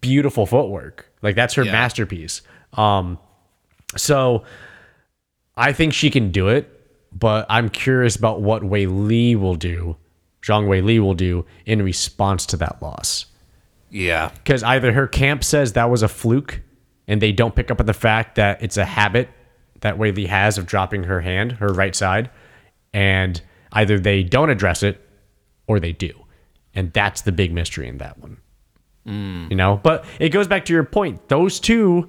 [0.00, 1.10] beautiful footwork.
[1.22, 1.72] Like that's her Yeah.
[1.72, 2.42] masterpiece.
[2.74, 3.18] Um,
[3.96, 4.44] so
[5.56, 6.70] I think she can do it,
[7.12, 9.96] but I'm curious about what Weili will do
[10.42, 13.26] Zhang Weili will do in response to that loss.
[13.90, 14.30] Yeah.
[14.42, 16.60] Because either her camp says that was a fluke
[17.10, 19.28] and they don't pick up on the fact that it's a habit
[19.80, 22.30] that Li has of dropping her hand, her right side,
[22.94, 23.42] and
[23.72, 25.04] either they don't address it
[25.66, 26.12] or they do.
[26.72, 28.36] And that's the big mystery in that one.
[29.06, 29.50] Mm.
[29.50, 31.28] You know, but it goes back to your point.
[31.28, 32.08] Those two,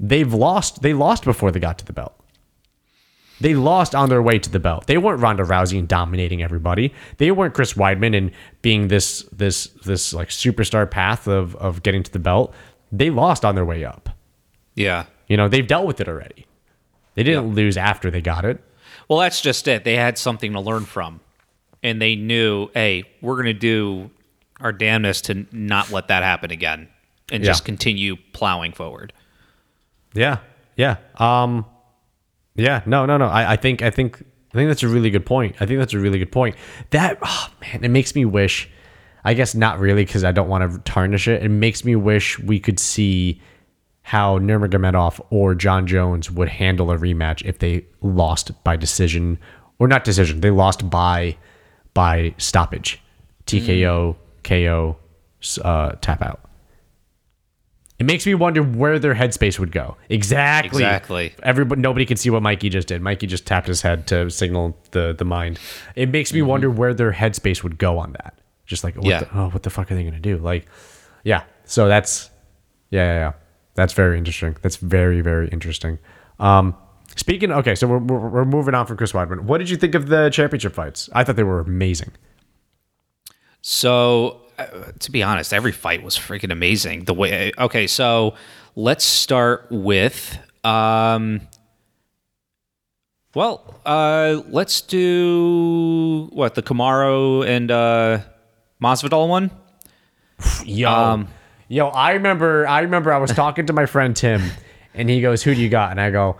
[0.00, 0.82] they've lost.
[0.82, 2.14] They lost before they got to the belt.
[3.40, 4.88] They lost on their way to the belt.
[4.88, 6.92] They weren't Ronda Rousey and dominating everybody.
[7.18, 12.02] They weren't Chris Weidman and being this this this like superstar path of of getting
[12.02, 12.52] to the belt.
[12.90, 14.07] They lost on their way up.
[14.78, 15.06] Yeah.
[15.26, 16.46] You know, they've dealt with it already.
[17.14, 18.62] They didn't lose after they got it.
[19.08, 19.84] Well, that's just it.
[19.84, 21.20] They had something to learn from,
[21.82, 24.10] and they knew, hey, we're going to do
[24.60, 26.88] our damnedest to not let that happen again,
[27.30, 27.50] and Yeah.
[27.50, 29.12] just continue plowing forward.
[30.14, 30.38] Yeah.
[30.76, 30.96] Yeah.
[31.16, 31.66] Um
[32.56, 33.26] yeah, no, no, no.
[33.26, 34.20] I, I think I think
[34.52, 35.54] I think that's a really good point.
[35.60, 36.56] I think that's a really good point.
[36.90, 38.68] That oh, man, it makes me wish
[39.24, 41.42] I guess not really because I don't want to tarnish it.
[41.42, 43.40] It makes me wish we could see
[44.08, 49.38] how Nurmagomedov or Jon Jones would handle a rematch if they lost by decision
[49.78, 50.40] or not decision.
[50.40, 51.36] They lost by
[51.92, 53.00] by stoppage,
[53.46, 54.96] TKO, KO,
[55.62, 56.40] uh, tap out.
[57.98, 59.96] It makes me wonder where their headspace would go.
[60.08, 60.84] Exactly.
[60.84, 61.34] Exactly.
[61.42, 63.02] Everybody, nobody can see what Mikey just did.
[63.02, 65.58] Mikey just tapped his head to signal the the mind.
[65.96, 68.38] It makes me wonder where their headspace would go on that.
[68.64, 69.20] Just like, what Yeah.
[69.20, 70.38] the, oh, what the fuck are they gonna do?
[70.38, 70.66] Like,
[71.24, 71.42] yeah.
[71.64, 72.30] So that's,
[72.90, 73.32] yeah, yeah, yeah.
[73.78, 74.56] That's very interesting.
[74.60, 76.00] That's very, very interesting.
[76.40, 76.74] Um,
[77.14, 79.42] speaking, okay, so we're, we're, we're moving on from Chris Weidman.
[79.42, 81.08] What did you think of the championship fights?
[81.12, 82.10] I thought they were amazing.
[83.60, 84.66] So, uh,
[84.98, 87.04] to be honest, every fight was freaking amazing.
[87.04, 88.34] The way, okay, so
[88.74, 91.42] let's start with, um,
[93.36, 98.18] well, uh, let's do what the Kamaru and uh,
[98.82, 99.52] Masvidal one.
[100.64, 101.28] Yo, Um,
[101.68, 104.42] yo, I remember, I remember, I was talking to my friend Tim,
[104.94, 106.38] and he goes, "Who do you got?" And I go,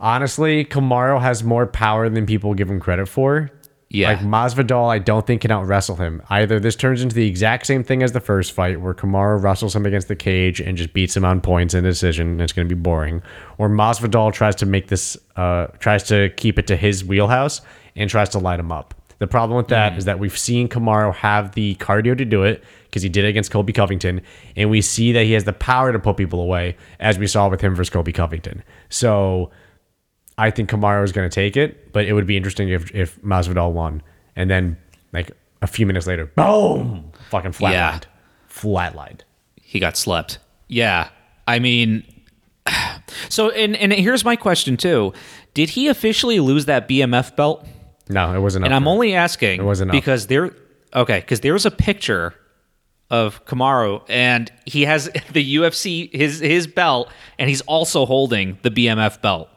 [0.00, 3.50] "Honestly, Kamaru has more power than people give him credit for."
[3.90, 4.08] Yeah.
[4.08, 6.20] like Masvidal, I don't think can out wrestle him.
[6.28, 9.76] Either this turns into the exact same thing as the first fight, where Kamaru wrestles
[9.76, 12.68] him against the cage and just beats him on points and decision, and it's going
[12.68, 13.22] to be boring,
[13.56, 17.60] or Masvidal tries to make this, uh, tries to keep it to his wheelhouse
[17.94, 18.94] and tries to light him up.
[19.18, 19.98] The problem with that mm.
[19.98, 23.28] is that we've seen Kamaru have the cardio to do it because he did it
[23.28, 24.20] against Colby Covington,
[24.56, 27.48] and we see that he has the power to put people away, as we saw
[27.48, 28.62] with him versus Colby Covington.
[28.88, 29.50] So
[30.38, 33.20] I think Kamaru is going to take it, but it would be interesting if if
[33.22, 34.02] Masvidal won,
[34.36, 34.76] and then
[35.12, 35.30] like
[35.62, 38.00] a few minutes later, boom, fucking flatlined, Yeah.
[38.50, 39.20] flatlined.
[39.62, 40.38] He got slept.
[40.68, 41.08] Yeah.
[41.46, 42.04] I mean,
[43.28, 45.12] so, and, and here's my question too.
[45.52, 47.66] Did he officially lose that BMF belt?
[48.08, 48.64] No, it wasn't.
[48.64, 50.54] And I'm only asking It wasn't because there,
[50.94, 52.34] okay, because there's a picture
[53.10, 58.70] of Kamaru and he has the UFC his his belt and he's also holding the
[58.70, 59.48] BMF belt.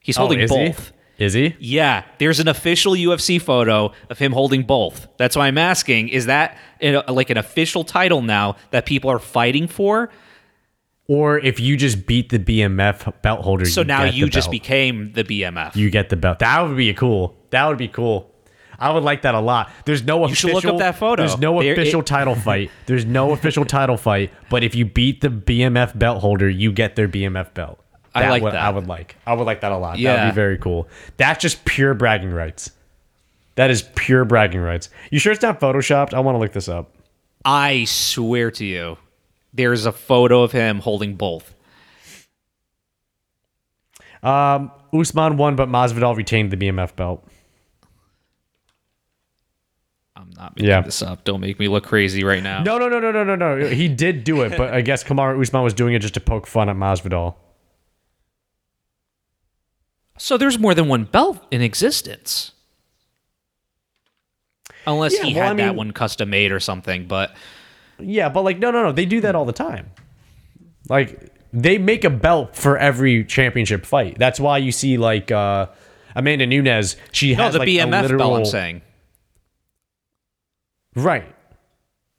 [0.00, 0.88] He's oh, holding Oh, is both.
[0.88, 1.24] He?
[1.24, 1.54] Is he?
[1.60, 5.06] Yeah, there's an official UFC photo of him holding both.
[5.18, 9.68] That's why I'm asking: Is that like an official title now that people are fighting
[9.68, 10.10] for?
[11.08, 14.52] Or if you just beat the BMF belt holder, So now get you just belt.
[14.52, 15.74] became the BMF.
[15.76, 16.38] you get the belt.
[16.38, 17.36] That would be cool.
[17.50, 18.30] That would be cool.
[18.78, 19.70] I would like that a lot.
[19.84, 20.70] There's no should official.
[20.72, 21.22] look up that photo.
[21.26, 22.70] There's no There- official it- title fight.
[22.86, 24.32] There's no official title fight.
[24.50, 27.78] But if you beat the BMF belt holder, you get their BMF belt.
[28.14, 28.60] I like would, that.
[28.62, 29.16] I would like.
[29.26, 29.92] I would like that a lot.
[29.94, 30.24] That Yeah.
[30.24, 30.88] would be very cool.
[31.16, 32.70] That's just pure bragging rights.
[33.54, 34.88] That is pure bragging rights.
[35.10, 36.12] You sure it's not photoshopped?
[36.14, 36.92] I want to look this up.
[37.44, 38.98] I swear to you,
[39.52, 41.54] there's a photo of him holding both.
[44.22, 47.26] Um, Usman won, but Masvidal retained the BMF belt.
[50.14, 50.80] I'm not making Yeah.
[50.82, 51.24] this up.
[51.24, 52.62] Don't make me look crazy right now.
[52.62, 53.66] No, no, no, no, no, no, no.
[53.68, 56.46] He did do it, but I guess Kamaru Usman was doing it just to poke
[56.46, 57.34] fun at Masvidal.
[60.18, 62.52] So there's more than one belt in existence.
[64.86, 67.34] Unless Yeah, he well, had I that one custom made or something, but
[67.98, 68.92] Yeah, but like, no, no, no.
[68.92, 69.90] They do that all the time.
[70.88, 74.18] Like, they make a belt for every championship fight.
[74.18, 75.66] That's why you see like uh,
[76.16, 76.96] Amanda Nunes.
[77.12, 78.82] She no, has the like, a BMF literal, belt I'm saying.
[80.94, 81.24] Right.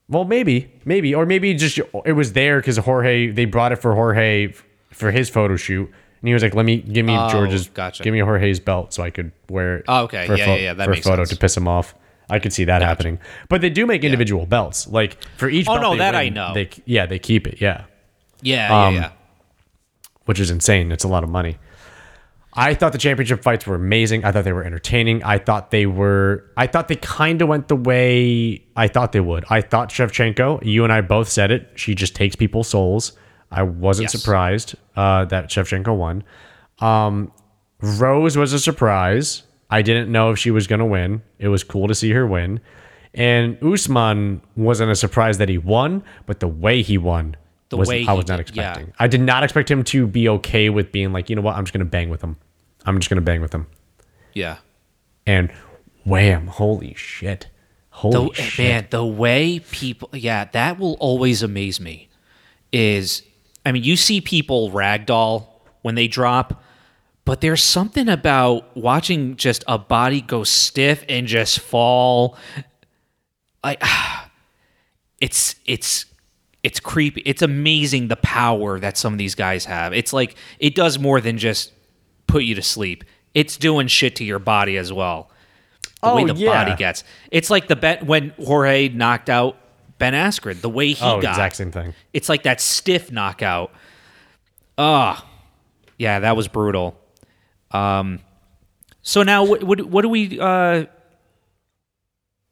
[0.10, 3.32] Well, maybe, maybe, or maybe just it was there because Jorge.
[3.32, 4.54] They brought it for Jorge
[4.92, 8.04] for his photo shoot, and he was like, "Let me give me Oh, George's, gotcha.
[8.04, 10.28] give me Jorge's belt so I could wear it." Oh, okay.
[10.28, 11.30] for Yeah, pho- yeah, yeah, that for a makes photo sense.
[11.30, 11.96] to piss him off.
[12.30, 13.20] I could see that happening,
[13.50, 14.88] but they do make individual belts.
[14.88, 15.68] Like for each.
[15.68, 16.54] Oh, no, they that I know.
[16.54, 17.60] They yeah, they keep it.
[17.62, 17.86] Yeah,
[18.42, 19.10] Yeah, Um, yeah, yeah.
[20.26, 20.92] which is insane.
[20.92, 21.58] It's a lot of money.
[22.56, 24.24] I thought the championship fights were amazing.
[24.26, 25.24] I thought they were entertaining.
[25.24, 26.46] I thought they were.
[26.56, 29.44] I thought they kind of went the way I thought they would.
[29.50, 30.64] I thought Shevchenko.
[30.64, 31.72] You and I both said it.
[31.76, 33.14] She just takes people's souls.
[33.52, 34.22] I wasn't Yes.
[34.22, 36.24] surprised uh, that Shevchenko won.
[36.80, 37.32] Um,
[37.82, 39.44] Rose was a surprise.
[39.74, 41.24] I didn't know if she was going to win.
[41.40, 42.62] It was cool to see her win.
[43.16, 47.36] And Usman wasn't a surprise that he won, but the way he won,
[47.70, 48.70] The was, way I was not did, yeah.
[48.70, 48.94] expecting.
[49.00, 51.64] I did not expect him to be okay with being like, you know what, I'm
[51.64, 52.38] just going to bang with him.
[52.86, 53.66] I'm just going to bang with him.
[54.34, 54.58] Yeah.
[55.26, 55.52] And
[56.06, 57.48] wham, holy shit.
[57.90, 58.68] Holy the, shit.
[58.68, 62.10] man, the way people, yeah, that will always amaze me.
[62.72, 63.24] Is,
[63.66, 65.48] I mean, you see people ragdoll
[65.82, 66.64] when they drop,
[67.26, 72.38] but there's something about watching just a body go stiff and just fall.
[73.64, 73.82] like
[75.22, 76.06] it's it's
[76.64, 77.22] it's creepy.
[77.26, 79.94] It's amazing the power that some of these guys have.
[79.94, 81.72] It's like it does more than just
[82.28, 83.04] put you to sleep.
[83.34, 85.30] It's doing shit to your body as well.
[86.02, 86.64] The way Oh, the yeah.
[86.66, 87.04] body gets.
[87.32, 89.58] It's like the bet when Jorge knocked out
[89.98, 90.60] Ben Askren.
[90.62, 91.32] The way he Oh, got.
[91.32, 91.94] exact same thing.
[92.14, 93.72] It's like that stiff knockout.
[94.78, 95.26] Ah,
[95.98, 96.98] yeah, that was brutal.
[97.74, 98.20] Um,
[99.02, 100.86] so now what what, what do we uh,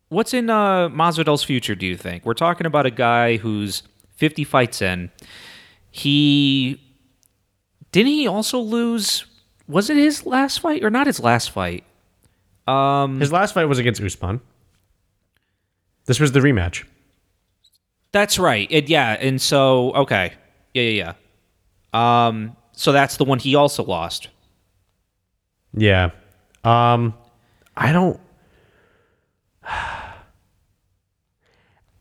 [0.10, 1.76] what's in uh, Masvidal's future?
[1.76, 3.84] Do you think we're talking about a guy who's
[4.16, 5.12] fifty fights in?
[5.92, 6.82] He
[7.92, 9.26] didn't he also lose?
[9.68, 11.84] Was it his last fight or not his last fight?
[12.68, 14.40] Um, His last fight was against Usman.
[16.06, 16.84] This was the rematch.
[18.12, 18.68] That's right.
[18.70, 20.34] It, yeah, and so okay,
[20.74, 21.14] yeah, yeah,
[21.94, 22.28] yeah.
[22.28, 24.30] Um, so that's the one he also lost.
[25.74, 26.12] Yeah.
[26.64, 27.14] Um
[27.76, 28.20] I don't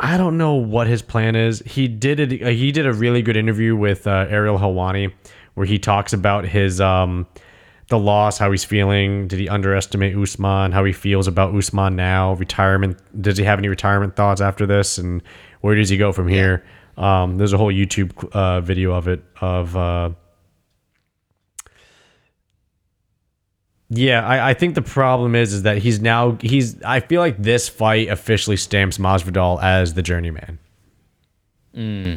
[0.03, 1.61] I don't know what his plan is.
[1.61, 5.13] He did it uh, he did a really good interview with uh, Ariel Helwani
[5.55, 7.27] where he talks about his um
[7.89, 12.35] the loss, how he's feeling, did he underestimate Usman, how he feels about Usman now,
[12.35, 15.23] retirement, does he have any retirement thoughts after this and
[15.61, 16.65] where does he go from here?
[16.97, 20.11] Um there's a whole YouTube uh, video of it of uh
[23.93, 27.37] Yeah, I, I think the problem is is that he's now he's I feel like
[27.43, 30.59] this fight officially stamps Masvidal as the journeyman.
[31.75, 32.15] Hmm.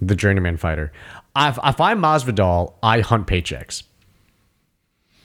[0.00, 0.92] The journeyman fighter.
[1.36, 3.82] If, if I'm Masvidal, I hunt paychecks.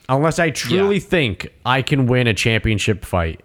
[0.08, 1.00] Unless I truly Yeah.
[1.02, 3.40] think I can win a championship fight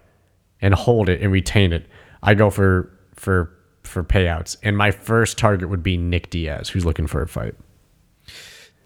[0.60, 1.86] and hold it and retain it,
[2.22, 3.52] I go for for
[3.84, 4.56] for payouts.
[4.62, 7.54] And my first target would be Nick Diaz, who's looking for a fight.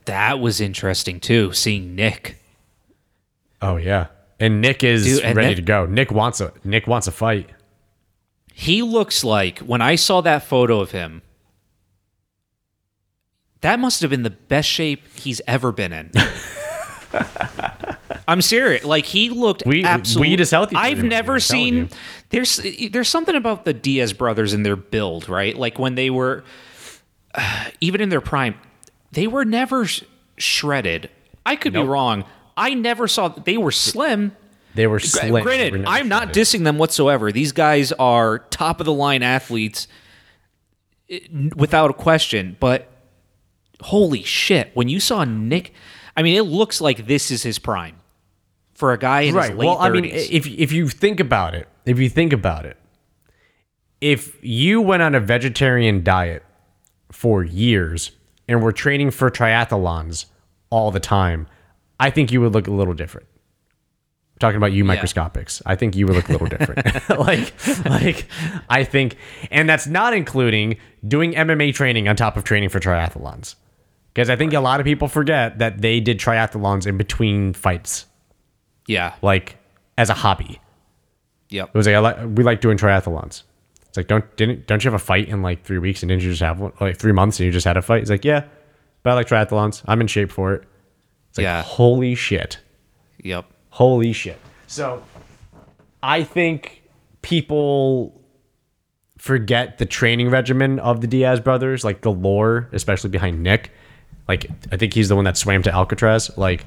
[0.04, 2.36] That was interesting too, seeing Nick.
[3.64, 4.06] Oh yeah.
[4.38, 5.86] And Nick is Dude, and ready Nick- to go.
[5.86, 7.50] Nick wants a Nick wants a fight.
[8.52, 11.22] He looks like when I saw that photo of him,
[13.62, 16.10] that must have been the best shape he's ever been in.
[18.28, 18.84] I'm serious.
[18.84, 20.30] Like he looked We- absolutely.
[20.30, 21.74] weed is healthy I've never seen.
[21.74, 21.88] you.
[22.30, 22.60] There's
[22.90, 25.56] there's something about the Diaz brothers and their build, right?
[25.56, 26.44] Like when they were,
[27.80, 28.54] even in their prime,
[29.12, 30.02] they were never sh-
[30.36, 31.10] shredded.
[31.46, 32.24] I could be wrong.
[32.56, 34.36] I never saw they were slim.
[34.74, 35.26] They were slim.
[35.26, 36.42] They were Granted, I'm not shredded.
[36.42, 37.30] dissing them whatsoever.
[37.30, 39.86] These guys are top of the line athletes
[41.08, 41.20] eh,
[41.56, 42.56] without a question.
[42.58, 42.90] But
[43.80, 45.72] holy shit, when you saw Nick,
[46.16, 47.96] I mean, it looks like this is his prime
[48.74, 49.50] for a guy in right.
[49.50, 49.80] his late Well, 30s.
[49.80, 52.76] I mean, if if you think about it, if you think about it,
[54.00, 56.44] if you went on a vegetarian diet
[57.10, 58.10] for years
[58.48, 60.26] and were training for triathlons
[60.70, 61.46] all the time,
[61.98, 63.28] I think you would look a little different.
[64.34, 65.62] I'm talking about you microscopics.
[65.64, 67.08] I think you would look a little different.
[67.18, 67.54] like
[67.86, 68.26] like
[68.68, 69.16] I think
[69.50, 70.76] and that's not including
[71.06, 73.54] doing MMA training on top of training for triathlons.
[74.12, 78.06] Because I think a lot of people forget that they did triathlons in between fights
[78.86, 79.56] yeah, like
[79.96, 80.60] as a hobby.
[81.48, 81.68] yep.
[81.68, 83.42] It was like I like we like doing triathlons.
[83.88, 86.22] It's like don't didn't don't you have a fight in like three weeks and didn't
[86.22, 88.00] you just have one like three months and you just had a fight?
[88.00, 88.44] He's like yeah,
[89.02, 89.82] but I like triathlons.
[89.86, 90.64] I'm in shape for it.
[91.34, 91.62] It's like Yeah.
[91.62, 92.58] holy shit,
[93.24, 93.46] Yep.
[93.70, 94.38] holy shit.
[94.68, 95.02] So
[96.00, 96.82] I think
[97.22, 98.20] people
[99.18, 103.72] forget the training regimen of the Diaz brothers, like the lore, especially behind Nick.
[104.28, 106.30] Like I think he's the one that swam to Alcatraz.
[106.36, 106.64] Like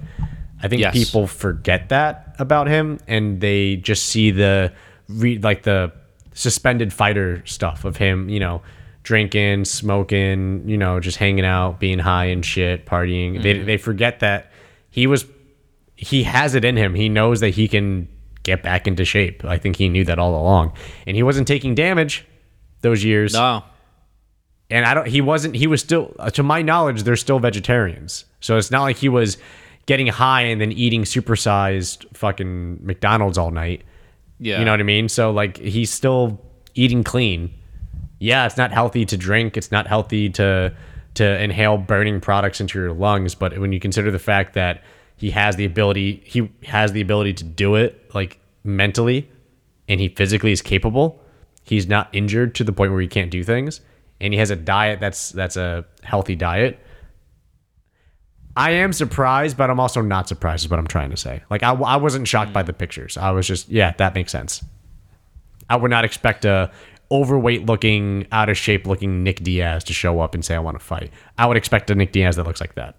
[0.62, 0.94] I think Yes.
[0.94, 4.74] people forget that about him, and they just see the
[5.08, 5.94] re, like the
[6.34, 8.28] suspended fighter stuff of him.
[8.28, 8.62] You know,
[9.04, 13.42] drinking, smoking, you know, just hanging out, being high and shit, partying.
[13.42, 13.66] They mm-hmm.
[13.66, 14.52] they forget that
[14.98, 15.28] he was
[15.96, 16.96] he has it in him.
[16.96, 18.08] He knows that he can
[18.42, 19.46] get back into shape.
[19.46, 20.74] I think he knew that all along,
[21.06, 22.26] and he wasn't taking damage
[22.82, 23.34] those years.
[23.34, 23.64] No.
[24.72, 25.08] And I don't.
[25.08, 25.54] He wasn't.
[25.54, 28.26] He was still, uh, to my knowledge, they're still vegetarians.
[28.40, 29.38] So it's not like he was
[29.86, 33.84] getting high and then eating supersized fucking McDonald's all night.
[34.40, 34.58] Yeah.
[34.58, 35.10] You know what I mean?
[35.10, 36.42] So like he's still
[36.74, 37.54] eating clean.
[38.18, 39.58] Yeah, it's not healthy to drink.
[39.58, 40.76] It's not healthy to
[41.18, 44.84] to inhale burning products into your lungs, but when you consider the fact that
[45.18, 49.30] he has the ability he has the ability to do it like mentally
[49.88, 51.20] and he physically is capable,
[51.64, 53.82] he's not injured to the point where he can't do things
[54.20, 56.80] and he has a diet that's that's a healthy diet.
[58.56, 61.44] I am surprised, but I'm also not surprised is what I'm trying to say.
[61.50, 63.16] Like I, I wasn't shocked by the pictures.
[63.18, 64.64] I was just yeah, that makes sense.
[65.70, 66.72] I would not expect a
[67.12, 70.78] overweight looking, out of shape looking Nick Diaz to show up and say I want
[70.80, 71.12] to fight.
[71.38, 72.96] I would expect a Nick Diaz that looks like that.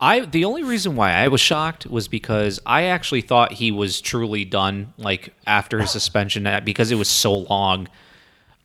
[0.00, 4.00] I the only reason why I was shocked was because I actually thought he was
[4.00, 7.88] truly done like after his suspension uh, because it was so long.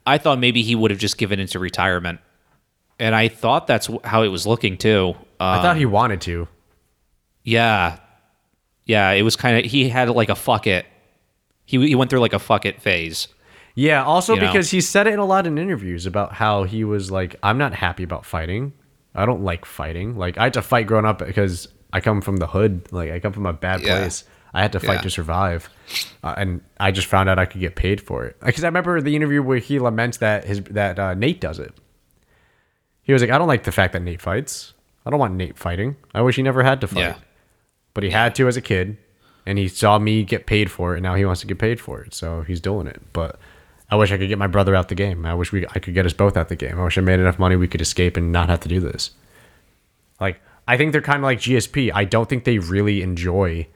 [0.05, 2.21] I thought maybe he would have just given into retirement.
[2.99, 5.15] And I thought that's how it was looking too.
[5.39, 6.47] Uh, I thought he wanted to.
[7.43, 7.99] yeah.
[8.85, 10.85] Yeah, it was kind of he had like a fuck it.
[11.65, 13.27] He he went through like a fuck it phase.
[13.79, 14.47] Yeah, also You know?
[14.47, 17.59] because he said it in a lot of interviews about how he was like, I'm
[17.59, 18.73] not happy about fighting.
[19.13, 20.17] I don't like fighting.
[20.17, 22.91] Like I had to fight growing up because I come from the hood.
[22.91, 23.99] Like I come from a bad Yeah.
[23.99, 24.23] place.
[24.51, 25.01] I had to fight Yeah.
[25.01, 25.69] to survive,
[26.23, 28.39] uh, and I just found out I could get paid for it.
[28.43, 31.75] Because I remember the interview where he laments that his that uh, Nate does it.
[33.03, 34.73] He was like, I don't like the fact that Nate fights.
[35.05, 35.97] I don't want Nate fighting.
[36.15, 36.99] I wish he never had to fight.
[36.99, 37.15] Yeah.
[37.93, 38.97] But he had to as a kid,
[39.45, 41.79] and he saw me get paid for it, and now he wants to get paid
[41.79, 42.13] for it.
[42.15, 43.01] So he's doing it.
[43.13, 43.39] But
[43.89, 45.25] I wish I could get my brother out the game.
[45.25, 46.79] I wish we I could get us both out the game.
[46.79, 49.11] I wish I made enough money we could escape and not have to do this.
[50.19, 51.91] Like I think they're kind of like GSP.
[51.93, 53.67] I don't think they really enjoy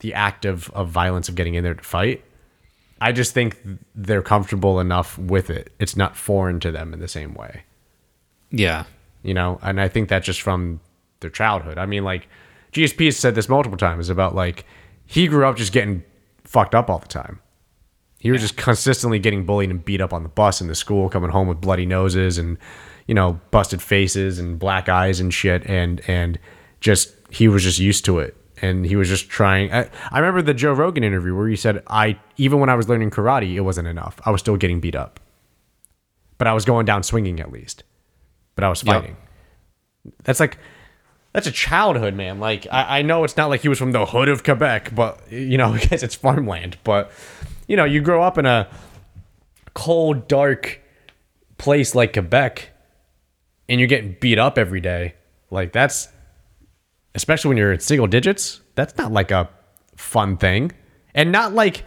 [0.00, 2.22] the act of, of violence of getting in there to fight.
[3.00, 3.58] I just think
[3.94, 5.72] they're comfortable enough with it.
[5.80, 7.64] It's not foreign to them in the same way
[8.50, 8.84] Yeah.
[9.22, 10.80] you know and i think that's just from
[11.20, 12.28] their childhood i mean like
[12.72, 14.64] gsp has said this multiple times about like
[15.06, 16.02] he grew up just getting
[16.44, 17.40] fucked up all the time
[18.24, 21.08] he was just consistently getting bullied and beat up on the bus in the school
[21.08, 22.58] coming home with bloody noses and
[23.06, 26.38] you know busted faces and black eyes and shit and and
[26.80, 30.42] just he was just used to it and he was just trying I, I remember
[30.42, 33.60] the joe rogan interview where he said i even when i was learning karate it
[33.60, 35.20] wasn't enough i was still getting beat up
[36.38, 37.84] but i was going down swinging at least
[38.56, 38.94] but I was Yep.
[38.94, 39.16] fighting.
[40.22, 40.58] That's like
[41.32, 42.38] that's a childhood, man.
[42.38, 45.18] Like I, I know it's not like he was from the hood of Quebec, but
[45.32, 46.78] you know, because it's farmland.
[46.84, 47.10] But
[47.66, 48.68] you know, you grow up in a
[49.74, 50.80] cold, dark
[51.58, 52.70] place like Quebec,
[53.68, 55.14] and you're getting beat up every day.
[55.50, 56.08] Like that's
[57.14, 58.60] especially when you're in single digits.
[58.74, 59.48] That's not like a
[59.96, 60.72] fun thing,
[61.14, 61.84] and not like.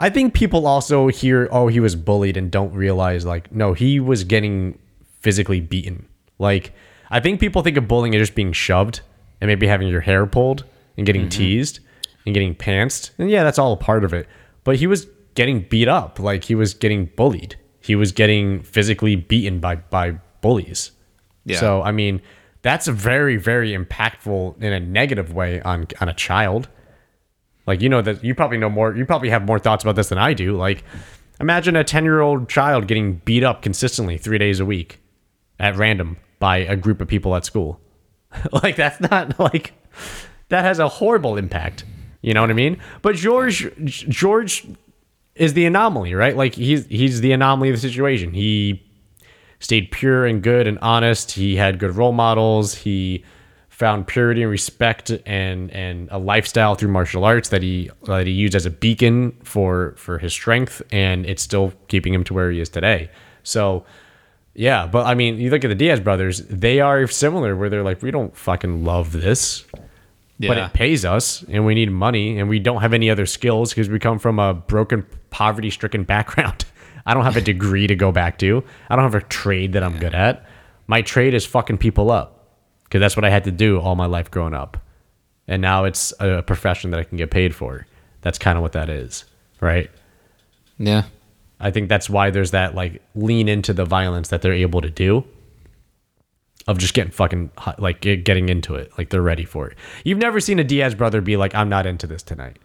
[0.00, 3.98] I think people also hear, oh, he was bullied and don't realize, like, no, he
[3.98, 4.78] was getting
[5.18, 6.06] physically beaten.
[6.38, 6.72] Like,
[7.10, 9.00] I think people think of bullying as just being shoved
[9.40, 10.64] and maybe having your hair pulled
[10.96, 11.30] and getting mm-hmm.
[11.30, 11.80] teased
[12.24, 13.10] and getting pantsed.
[13.18, 14.28] And yeah, that's all a part of it.
[14.68, 16.18] But he was getting beat up.
[16.18, 17.56] Like, he was getting bullied.
[17.80, 20.90] He was getting physically beaten by, by bullies.
[21.46, 21.58] Yeah.
[21.58, 22.20] So, I mean,
[22.60, 26.68] that's a very, very impactful in a negative way on, on a child.
[27.66, 28.94] Like you know that you probably know more.
[28.94, 30.54] You probably have more thoughts about this than I do.
[30.54, 30.84] Like,
[31.40, 35.00] imagine a ten-year-old child getting beat up consistently three days a week,
[35.58, 37.80] at random by a group of people at school.
[38.62, 39.72] like that's not like
[40.50, 41.84] that has a horrible impact.
[42.20, 42.78] You know what I mean?
[43.02, 44.66] But George George
[45.34, 46.36] is the anomaly, right?
[46.36, 48.34] Like he's he's the anomaly of the situation.
[48.34, 48.82] He
[49.60, 51.32] stayed pure and good and honest.
[51.32, 52.74] He had good role models.
[52.74, 53.24] He
[53.78, 58.32] found purity and respect and and a lifestyle through martial arts that he that he
[58.32, 62.50] used as a beacon for for his strength and it's still keeping him to where
[62.50, 63.08] he is today.
[63.44, 63.86] So
[64.54, 67.84] yeah, but I mean, you look at the Diaz brothers, they are similar where they're
[67.84, 69.64] like we don't fucking love this,
[70.40, 73.70] but it pays us and we need money and we don't have any other skills
[73.70, 76.64] because we come from a broken poverty stricken background.
[77.06, 78.62] I don't have a degree to go back to.
[78.88, 80.46] I don't have a trade that i'm good at.
[80.86, 82.46] My trade is fucking people up
[82.84, 84.76] because that's what i had to do all my life growing up.
[85.46, 87.86] And now it's a profession that i can get paid for.
[88.20, 89.24] That's kind of what that is
[89.60, 89.90] right?
[90.78, 91.04] Yeah.
[91.60, 94.90] I think that's why there's that like lean into the violence that they're able to
[94.90, 95.24] do
[96.68, 98.92] of just getting fucking hot- like getting into it.
[98.96, 99.76] Like they're ready for it.
[100.04, 102.58] You've never seen a Diaz brother be like, I'm not into this tonight.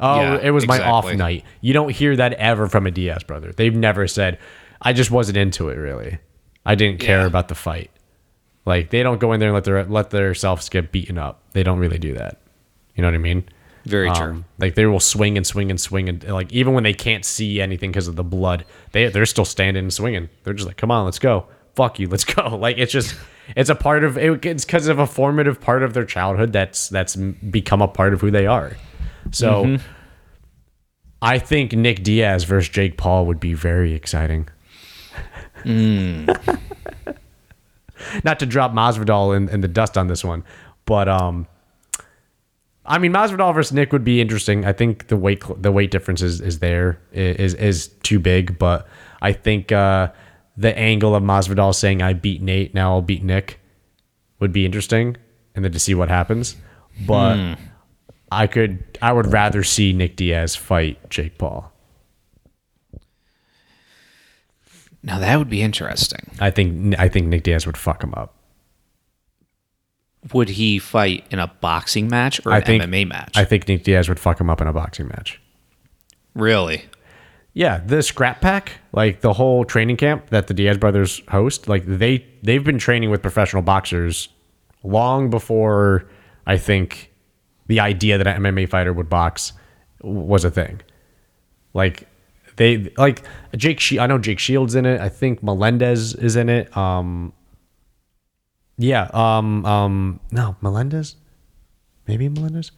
[0.00, 1.44] Oh, Yeah, it was my off night.
[1.60, 3.52] You don't hear that ever from a Diaz brother.
[3.52, 4.38] They've never said,
[4.82, 6.18] I just wasn't into it really.
[6.66, 7.26] I didn't care Yeah.
[7.26, 7.90] about the fight.
[8.66, 11.42] Like they don't go in there and let their let themselves get beaten up.
[11.52, 12.40] They don't really do that.
[12.94, 13.44] You know what I mean?
[13.86, 14.30] Very true.
[14.30, 17.24] Um, like they will swing and swing and swing and like even when they can't
[17.24, 20.28] see anything because of the blood, they they're still standing and swinging.
[20.44, 21.46] They're just like, come on, let's go.
[21.74, 22.56] Fuck you, let's go.
[22.56, 23.14] Like it's just
[23.56, 26.88] it's a part of it, it's because of a formative part of their childhood that's
[26.88, 28.76] that's become a part of who they are.
[29.30, 29.86] So Mm-hmm.
[31.22, 34.48] I think Nick Diaz versus Jake Paul would be very exciting.
[35.64, 36.58] Mm.
[38.24, 40.44] Not to drop Masvidal in, in the dust on this one,
[40.86, 41.46] but um,
[42.86, 44.64] I mean Masvidal versus Nick would be interesting.
[44.64, 48.88] I think the weight the weight difference is, is there is is too big, but
[49.20, 50.10] I think uh,
[50.60, 53.58] the angle of Masvidal saying I beat Nate now I'll beat Nick
[54.40, 55.16] would be interesting,
[55.54, 56.56] and then to see what happens.
[57.06, 57.52] But hmm.
[58.30, 61.72] I could I would rather see Nick Diaz fight Jake Paul.
[65.02, 66.30] Now that would be interesting.
[66.40, 68.34] I think I think Nick Diaz would fuck him up.
[70.34, 73.38] Would he fight in a boxing match or I an think MMA match?
[73.38, 75.40] I think Nick Diaz would fuck him up in a boxing match.
[76.34, 76.84] really?
[77.52, 81.84] Yeah, the Skrap Pack, like the whole training camp that the Diaz brothers host, like
[81.84, 84.28] they they've been training with professional boxers
[84.84, 86.06] long before
[86.46, 87.10] I think
[87.66, 89.52] the idea that an MMA fighter would box
[90.02, 90.80] was a thing.
[91.74, 92.08] Like
[92.56, 93.22] they like
[93.56, 95.00] Jake she I know Jake Shields in it.
[95.00, 96.74] I think Melendez is in it.
[96.76, 97.32] Um
[98.78, 101.16] yeah, um um no, Melendez?
[102.06, 102.70] Maybe Melendez?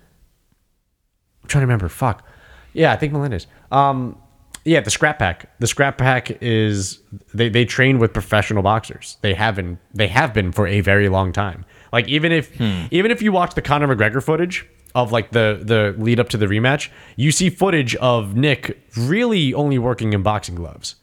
[1.43, 1.89] I'm trying to remember.
[1.89, 2.27] Fuck.
[2.73, 3.47] Yeah, I think Melendez.
[3.71, 4.19] Um,
[4.65, 5.49] yeah, the Skrap Pack.
[5.59, 7.01] The Skrap Pack is
[7.35, 9.17] they, they train with professional boxers.
[9.21, 11.65] They haven't they have been for a very long time.
[11.93, 12.87] Like even if hmm.
[12.91, 16.37] even if you watch the Conor McGregor footage of like the the lead up to
[16.37, 20.95] the rematch, you see footage of Nick really only working in boxing gloves,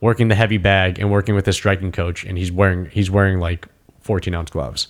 [0.00, 3.38] working the heavy bag and working with his striking coach, and he's wearing he's wearing
[3.38, 3.66] like
[4.00, 4.88] 14 ounce gloves,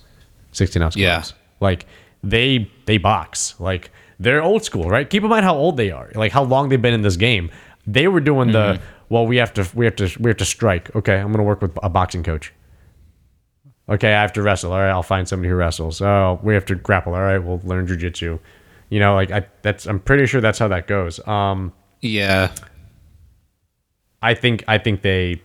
[0.53, 1.15] 16 ounce Yeah.
[1.17, 1.35] gloves.
[1.61, 1.87] Like
[2.23, 3.55] they they box.
[3.59, 5.09] Like they're old school, right?
[5.09, 6.11] Keep in mind how old they are.
[6.15, 7.51] Like how long they've been in this game.
[7.87, 10.95] They were doing the well, we have to we have to we have to strike.
[10.97, 12.53] Okay, I'm gonna work with a boxing coach.
[13.89, 14.73] Okay, I have to wrestle.
[14.73, 16.01] All right, I'll find somebody who wrestles.
[16.01, 17.15] Oh, we have to grapple.
[17.15, 18.39] All right, we'll learn jujitsu.
[18.89, 21.27] You know, like I that's I'm pretty sure that's how that goes.
[21.27, 22.53] Um Yeah.
[24.23, 25.43] I think I think they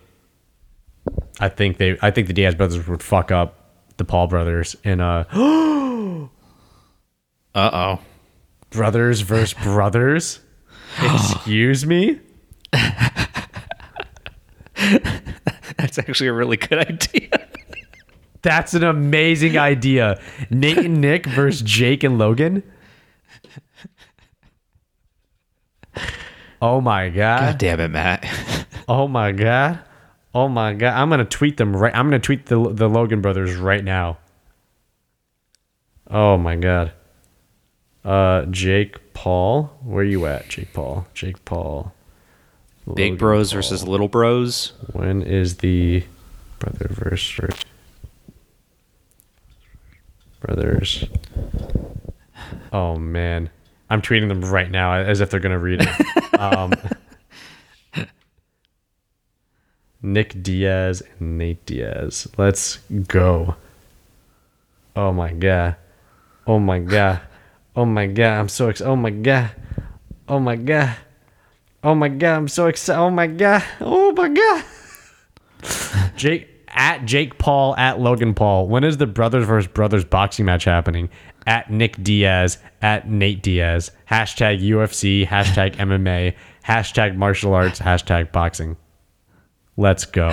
[1.40, 3.54] I think they I think the Diaz brothers would fuck up
[3.96, 5.26] the Paul brothers in a
[7.54, 8.00] Uh oh.
[8.70, 10.40] brothers versus brothers.
[11.02, 12.20] Excuse me?
[15.76, 17.28] That's actually a really good idea.
[18.42, 20.20] That's an amazing idea.
[20.50, 22.62] Nate and Nick versus Jake and Logan.
[26.60, 27.40] Oh my god.
[27.40, 28.26] God damn it, Matt.
[28.88, 29.80] Oh my god.
[30.34, 30.94] Oh my god.
[30.94, 31.94] I'm gonna tweet them right.
[31.94, 34.18] I'm gonna tweet the the Logan brothers right now.
[36.10, 36.92] Oh my god.
[38.04, 41.06] Uh, Jake Paul, where you at, Jake Paul?
[41.12, 41.92] Jake Paul.
[42.94, 43.58] Big Logan bros Paul.
[43.58, 44.72] versus little bros.
[44.92, 46.04] When is the
[46.58, 47.54] brother versus
[50.40, 51.04] brothers?
[52.72, 53.50] Oh man,
[53.90, 56.34] I'm tweeting them right now as if they're gonna read it.
[56.40, 56.72] um,
[60.02, 62.28] Nick Diaz and Nate Diaz.
[62.36, 62.78] Let's
[63.08, 63.56] go.
[64.94, 65.76] Oh my god.
[66.46, 67.20] Oh my god.
[67.74, 68.38] Oh my god.
[68.38, 68.90] I'm so excited.
[68.90, 69.50] Oh my god.
[70.28, 70.96] Oh my god.
[71.88, 72.36] Oh my god.
[72.36, 73.00] I'm so excited.
[73.00, 73.64] Oh my god.
[73.80, 74.64] Oh my god.
[76.16, 78.68] Jake at Jake Paul at Logan Paul.
[78.68, 81.08] When is the brothers versus brothers boxing match happening?
[81.46, 83.90] At Nick Diaz at Nate Diaz.
[84.10, 85.26] Hashtag UFC.
[85.26, 86.34] Hashtag MMA.
[86.62, 87.78] Hashtag martial arts.
[87.80, 88.76] Hashtag boxing.
[89.78, 90.30] Let's go.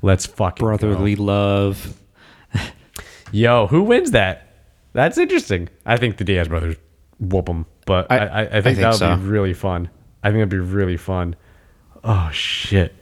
[0.00, 0.78] Let's fucking go.
[0.78, 2.00] Brotherly love.
[3.30, 4.54] Yo, who wins that?
[4.94, 5.68] That's interesting.
[5.84, 6.76] I think the Diaz brothers
[7.20, 9.16] whoop them, but I, I- I, I, think, think that would so.
[9.16, 9.90] be really fun.
[10.22, 11.36] I think it'd be really fun.
[12.04, 12.94] Oh shit.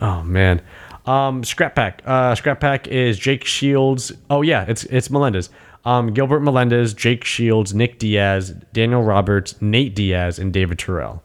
[0.00, 0.60] Oh man.
[1.04, 2.02] Um, Skrap Pack.
[2.04, 4.12] Uh, Skrap Pack is Jake Shields.
[4.30, 5.50] Oh yeah, it's it's Melendez.
[5.84, 11.22] Um, Gilbert Melendez, Jake Shields, Nick Diaz, Daniel Roberts, Nate Diaz, and David Terrell.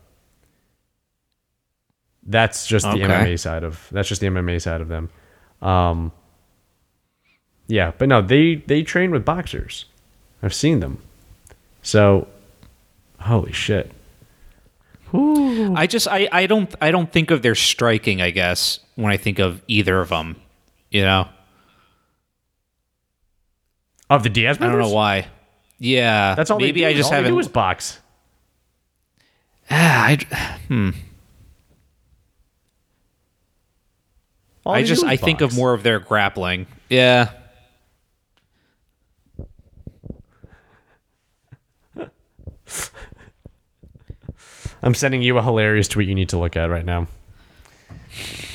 [2.23, 3.03] That's just the Okay.
[3.05, 3.87] MMA side of.
[3.91, 5.09] That's just the MMA side of them.
[5.61, 6.11] Um,
[7.67, 9.85] yeah, but no, they they train with boxers.
[10.43, 11.01] I've seen them.
[11.81, 12.27] So,
[13.19, 13.91] holy shit.
[15.13, 19.17] I just I, I don't I don't think of their striking, I guess, when I
[19.17, 20.35] think of either of them.
[20.89, 21.29] You know?
[24.09, 25.27] Of the Diaz I don't know why.
[25.79, 26.35] Yeah.
[26.35, 26.85] That's all maybe.
[26.85, 27.99] I just all haven't They do is box.
[29.69, 30.15] Ah, I,
[30.67, 30.89] hmm.
[34.65, 36.67] All I just I think of more of their grappling.
[36.89, 37.31] Yeah.
[44.83, 47.07] I'm sending you a hilarious tweet you need to look at right now.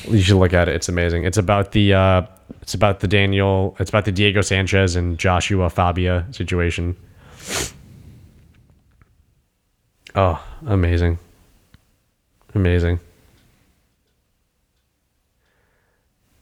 [0.07, 0.75] You should look at it.
[0.75, 1.23] It's amazing.
[1.23, 2.25] It's about the uh,
[2.61, 3.75] it's about the Daniel.
[3.79, 6.95] It's about the Diego Sanchez and Joshua Fabia situation.
[10.15, 11.17] Oh, amazing,
[12.53, 12.99] amazing.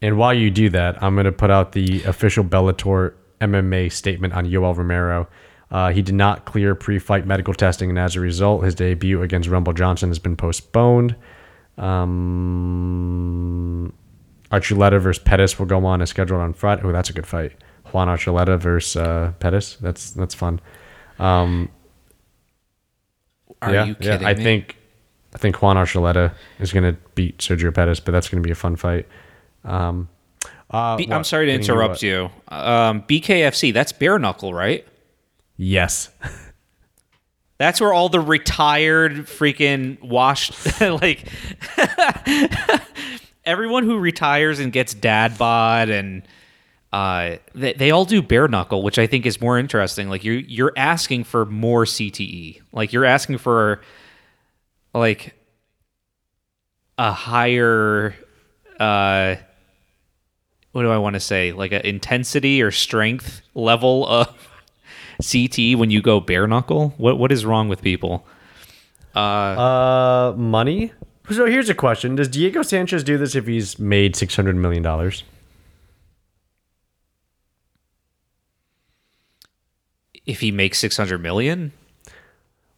[0.02, 4.34] And while you do that, I'm going to put out the official Bellator MMA statement
[4.34, 5.28] on Yoel Romero.
[5.72, 9.48] Uh, he did not clear pre-fight medical testing, and as a result, his debut against
[9.48, 11.16] Rumble Johnson has been postponed.
[11.78, 13.12] Um,
[14.52, 16.82] Archuleta versus Pettis will go on as scheduled on Friday.
[16.84, 17.54] Oh, that's a good fight.
[17.94, 19.78] Juan Archuleta versus uh, Pettis.
[19.78, 20.60] That's that's fun.
[21.20, 21.70] Um,
[23.62, 24.20] Are yeah, you yeah.
[24.24, 24.44] I me?
[24.44, 24.76] think
[25.34, 28.52] I think Juan Archuleta is going to beat Sergio Pettis, but that's going to be
[28.52, 29.08] a fun fight.
[29.64, 30.10] Um,
[30.70, 31.08] uh, B-?
[31.12, 32.30] I'm sorry to interrupt you.
[32.50, 34.86] Um, BKFC, that's bare knuckle, right?
[35.58, 36.10] Yes.
[37.58, 41.26] That's where all the retired freaking washed like
[43.46, 46.24] everyone who retires and gets dad bod and
[46.92, 50.10] uh they, they all do bare knuckle, which I think is more interesting.
[50.10, 52.62] Like you you're asking for more CTE.
[52.74, 53.82] Like you're asking for
[54.96, 55.36] like
[56.98, 58.16] a higher
[58.80, 59.36] uh
[60.72, 61.52] what do I want to say?
[61.52, 64.48] Like an intensity or strength level of
[65.20, 66.94] CT when you go bare knuckle?
[66.98, 68.26] What what is wrong with people?
[69.16, 70.94] Uh, money.
[71.30, 74.84] So here's a question: Does Diego Sanchez do this if he's made six hundred million
[74.84, 75.24] dollars?
[80.26, 81.72] If he makes six hundred million,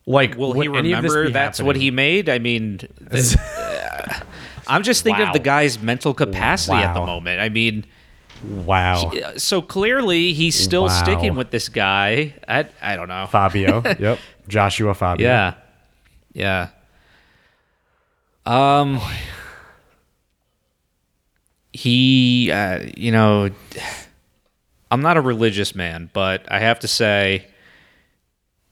[0.05, 2.29] Like, will he any of this remember be that's what he made?
[2.29, 2.79] I mean,
[3.11, 4.19] th- uh,
[4.67, 7.41] I'm just thinking of the guy's mental capacity at the moment.
[7.41, 7.85] I mean,
[8.43, 11.03] Wow, uh, so clearly he's still Wow.
[11.03, 12.33] sticking with this guy.
[12.47, 13.25] I I don't know.
[13.27, 13.95] Fabia.
[13.99, 15.55] yep, Joshua Fabia.
[16.33, 16.69] Yeah,
[18.45, 18.81] yeah.
[18.81, 18.99] Um,
[21.71, 23.49] he, uh, you know,
[24.91, 27.47] I'm not a religious man, but I have to say,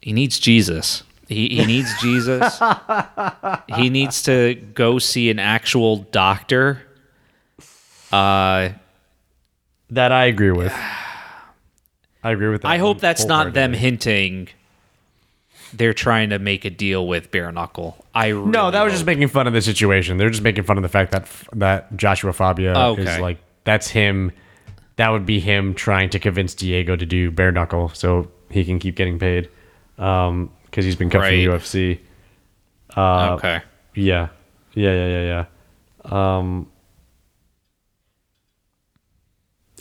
[0.02, 1.04] he needs Jesus.
[1.28, 2.60] He he needs Jesus.
[3.70, 6.82] he needs to go see an actual doctor.
[8.12, 8.70] Uh,
[9.92, 10.74] that I agree with.
[12.24, 12.68] I agree with that.
[12.70, 14.50] I hope that's not them hinting
[15.74, 17.96] they're trying to make a deal with bare knuckle.
[18.14, 19.08] I really No, that was just hope.
[19.08, 20.18] making fun of the situation.
[20.18, 23.22] They're just making fun of the fact that that Joshua Fabia is okay.
[23.22, 24.32] like that's him.
[24.98, 28.80] That would be him trying to convince Diego to do bare knuckle so he can
[28.80, 29.50] keep getting paid.
[29.98, 31.46] Um, because he's been cut Right.
[31.46, 32.00] from UFC.
[32.96, 33.62] Uh, okay.
[33.94, 34.30] Yeah,
[34.74, 35.46] yeah, yeah, yeah,
[36.06, 36.38] yeah.
[36.38, 36.71] Um,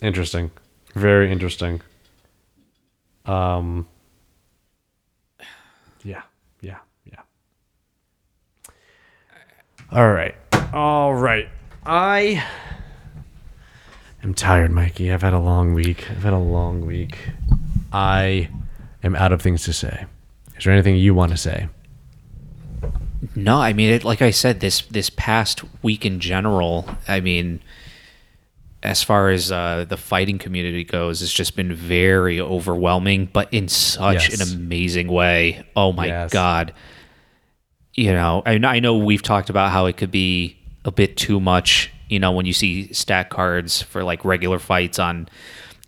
[0.01, 0.51] interesting,
[0.95, 1.81] very interesting.
[3.25, 3.87] Um,
[6.03, 6.23] yeah,
[6.61, 7.19] yeah, yeah.
[9.91, 10.35] All right,
[10.73, 11.47] all right.
[11.85, 12.43] I
[14.23, 15.11] am tired, Mikey.
[15.11, 16.09] I've had a long week.
[16.09, 17.17] I've had a long week.
[17.91, 18.49] I
[19.03, 20.05] am out of things to say.
[20.57, 21.67] Is there anything you want to say?
[23.35, 27.61] No, I mean, it, like I said, this this past week in general, I mean,
[28.83, 33.67] as far as uh, the fighting community goes, it's just been very overwhelming, but in
[33.67, 34.41] such Yes.
[34.41, 35.63] an amazing way.
[35.75, 36.31] Oh my Yes.
[36.31, 36.73] god!
[37.93, 41.39] You know, I, I know we've talked about how it could be a bit too
[41.39, 41.91] much.
[42.09, 45.29] You know, when you see stat cards for like regular fights on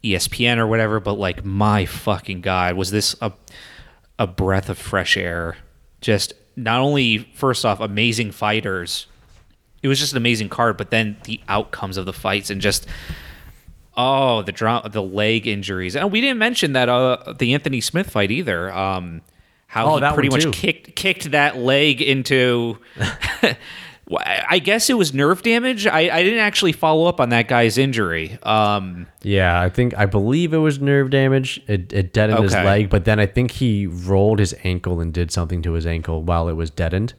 [0.03, 3.31] ESPN or whatever, but like my fucking god, was this a
[4.19, 5.57] a breath of fresh air.
[6.01, 9.07] Just not only first off amazing fighters,
[9.83, 12.87] it was just an amazing card, but then the outcomes of the fights and just
[13.95, 15.95] oh the dra- the leg injuries.
[15.95, 18.71] And we didn't mention that uh the Anthony Smith fight either.
[18.73, 19.21] Um
[19.67, 20.51] how Oh, he pretty much too.
[20.51, 22.77] kicked kicked that leg into
[24.11, 25.87] I I guess it was nerve damage.
[25.87, 28.37] I, I didn't actually follow up on that guy's injury.
[28.43, 31.61] Um, Yeah, I think I believe it was nerve damage.
[31.67, 35.31] It, it deadened his leg, but then I think he rolled his ankle and did
[35.31, 37.13] something to his ankle while it was deadened.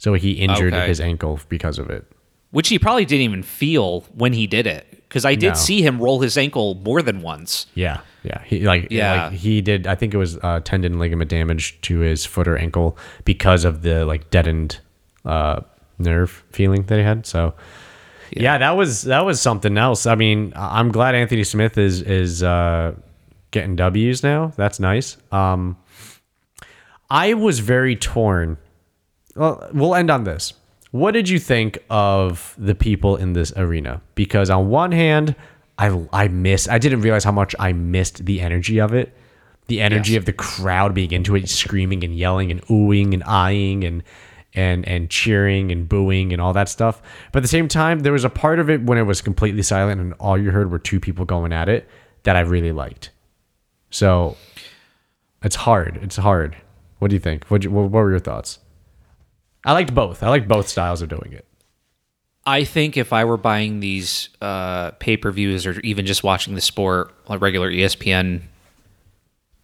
[0.00, 0.88] So he injured Okay.
[0.88, 2.04] his ankle because of it.
[2.52, 5.54] which he probably didn't even feel when he did it because I did No.
[5.54, 7.66] see him roll his ankle more than once.
[7.74, 8.42] Yeah, yeah.
[8.44, 9.28] He like Yeah.
[9.28, 9.86] like he did.
[9.86, 13.82] I think it was uh, tendon ligament damage to his foot or ankle because of
[13.82, 14.80] the like deadened
[15.24, 15.60] uh,
[15.98, 17.24] nerve feeling that he had.
[17.24, 17.54] So.
[18.32, 18.58] Yeah.
[18.58, 20.06] that was that was something else.
[20.06, 22.94] I mean, I'm glad Anthony Smith is is uh,
[23.52, 24.52] getting W's now.
[24.56, 25.16] That's nice.
[25.30, 25.76] Um,
[27.10, 28.56] I was very torn.
[29.36, 30.52] Well, we'll end on this.
[30.90, 34.00] What did you think of the people in this arena?
[34.14, 35.36] Because on one hand,
[35.78, 36.68] I I miss.
[36.68, 39.16] I didn't realize how much I missed the energy of it.
[39.68, 40.18] The energy Yes.
[40.20, 44.02] of the crowd being into it, screaming and yelling and oohing and eyeing and
[44.52, 47.00] and and cheering and booing and all that stuff.
[47.30, 49.62] But at the same time, there was a part of it when it was completely
[49.62, 51.88] silent and all you heard were two people going at it
[52.24, 53.10] that I really liked.
[53.90, 54.36] So
[55.44, 56.00] it's hard.
[56.02, 56.56] It's hard.
[56.98, 57.44] What do you think?
[57.46, 58.58] What what were your thoughts?
[59.64, 60.22] I liked both.
[60.22, 61.46] I liked both styles of doing it.
[62.46, 66.54] I think if I were buying these uh, pay per views or even just watching
[66.54, 68.42] the sport, a regular ESPN,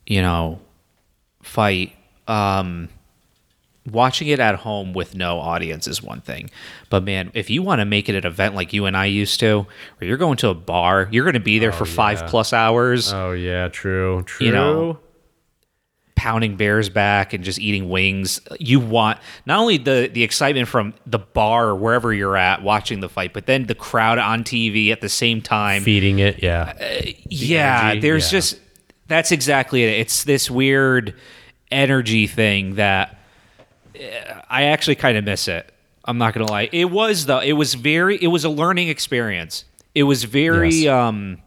[0.06, 0.60] you know,
[1.42, 1.94] fight,
[2.28, 2.90] um,
[3.90, 6.50] watching it at home with no audience is one thing.
[6.90, 9.40] But man, if you want to make it an event like you and I used
[9.40, 9.66] to,
[9.98, 13.12] where you're going to a bar, you're going to be there for five plus hours,
[13.12, 14.22] Oh yeah, true.
[14.26, 14.46] True.
[14.46, 14.98] You know,
[16.26, 18.40] pounding bears back and just eating wings.
[18.58, 22.98] You want not only the the excitement from the bar or wherever you're at watching
[22.98, 25.84] the fight, but then the crowd on TV at the same time.
[25.84, 26.72] feeding it, yeah.
[27.28, 28.38] yeah, energy, there's yeah.
[28.38, 28.58] just
[29.06, 30.00] that's exactly it.
[30.00, 31.14] It's this weird
[31.70, 33.16] energy thing that
[33.94, 35.72] uh, I actually kind of miss it.
[36.06, 36.68] I'm not gonna lie.
[36.72, 37.38] It was though.
[37.38, 38.20] It was very.
[38.20, 39.64] It was a learning experience.
[39.94, 40.74] It was very.
[40.74, 40.92] Yes.
[40.92, 41.38] um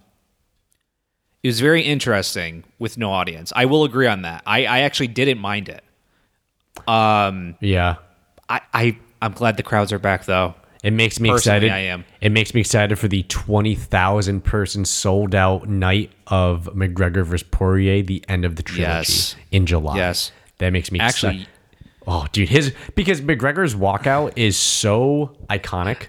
[1.44, 3.54] It was very interesting with no audience.
[3.56, 4.44] I will agree on that.
[4.46, 5.84] I, I actually didn't mind it.
[6.88, 7.96] Um, yeah.
[8.48, 10.56] I, I I'm glad the crowds are back though.
[10.84, 11.72] It makes me Personally, excited.
[11.74, 12.06] I am.
[12.22, 17.44] It makes me excited for the twenty thousand person sold out night of McGregor versus
[17.50, 19.36] Poirier, the end of the trilogy Yes.
[19.52, 19.98] in July.
[19.98, 20.32] Yes.
[20.60, 21.54] that makes me Actually- excited.
[22.08, 26.08] Oh, dude, his because McGregor's walkout is so iconic.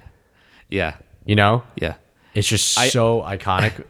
[0.71, 0.95] Yeah.
[1.27, 1.95] You know, Yeah.
[2.33, 3.85] it's just I- so iconic.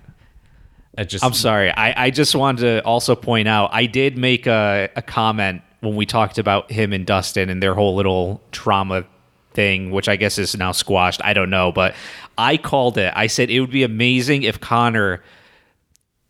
[0.98, 1.70] It just I'm sorry.
[1.70, 5.96] I, I just wanted to also point out I did make a, a comment when
[5.96, 9.04] we talked about him and Dustin and their whole little trauma
[9.52, 11.20] thing, which I guess is now squashed.
[11.24, 11.94] I don't know, but
[12.36, 13.12] I called it.
[13.16, 15.22] I said it would be amazing if Conor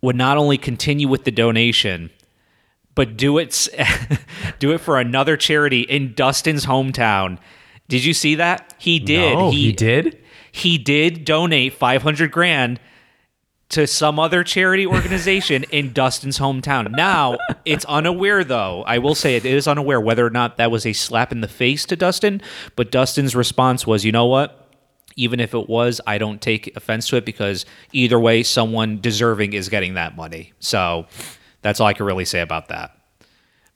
[0.02, 2.10] would not only continue with the donation,
[2.94, 3.68] but do it
[4.58, 7.38] do it for another charity in Dustin's hometown.
[7.88, 8.74] Did you see that?
[8.78, 9.36] He did.
[9.36, 10.18] No, he did?
[10.52, 12.78] He did donate 500 grand
[13.70, 16.90] to some other charity organization in Dustin's hometown.
[16.90, 18.82] Now, it's unaware though.
[18.86, 21.48] I will say it is unaware whether or not that was a slap in the
[21.48, 22.42] face to Dustin,
[22.76, 24.56] but Dustin's response was, "You know what?
[25.16, 29.52] Even if it was, I don't take offense to it because either way someone deserving
[29.52, 31.06] is getting that money." So,
[31.62, 32.96] that's all I can really say about that.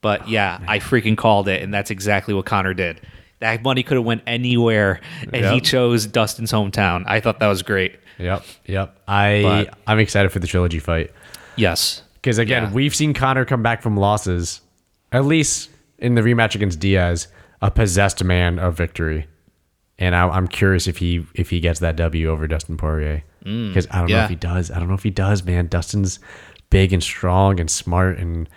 [0.01, 3.01] But yeah, I freaking called it and that's exactly what Conor did.
[3.41, 5.01] That money could have went anywhere
[5.33, 7.05] and he chose Dustin's hometown.
[7.07, 7.97] I thought that was great.
[8.19, 8.97] Yep, yep.
[9.09, 11.11] I But- I'm excited for the trilogy fight
[11.57, 12.03] Yes.
[12.15, 12.73] because again, Yeah.
[12.73, 14.61] we've seen Conor come back from losses,
[15.13, 17.29] at least in the rematch against Diaz,
[17.63, 19.27] a possessed man of victory,
[19.99, 23.87] and I, I'm curious if he if he gets that W over Dustin Poirier because
[23.91, 24.71] I don't know Mm, if he does.
[24.71, 25.67] I don't know if he does, man.
[25.69, 26.19] Dustin's
[26.71, 28.49] big and strong and smart and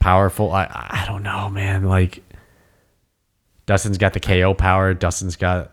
[0.00, 0.52] powerful.
[0.52, 1.84] I I don't know, man.
[1.84, 2.22] Like
[3.66, 4.94] Dustin's got the KO power.
[4.94, 5.72] Dustin's got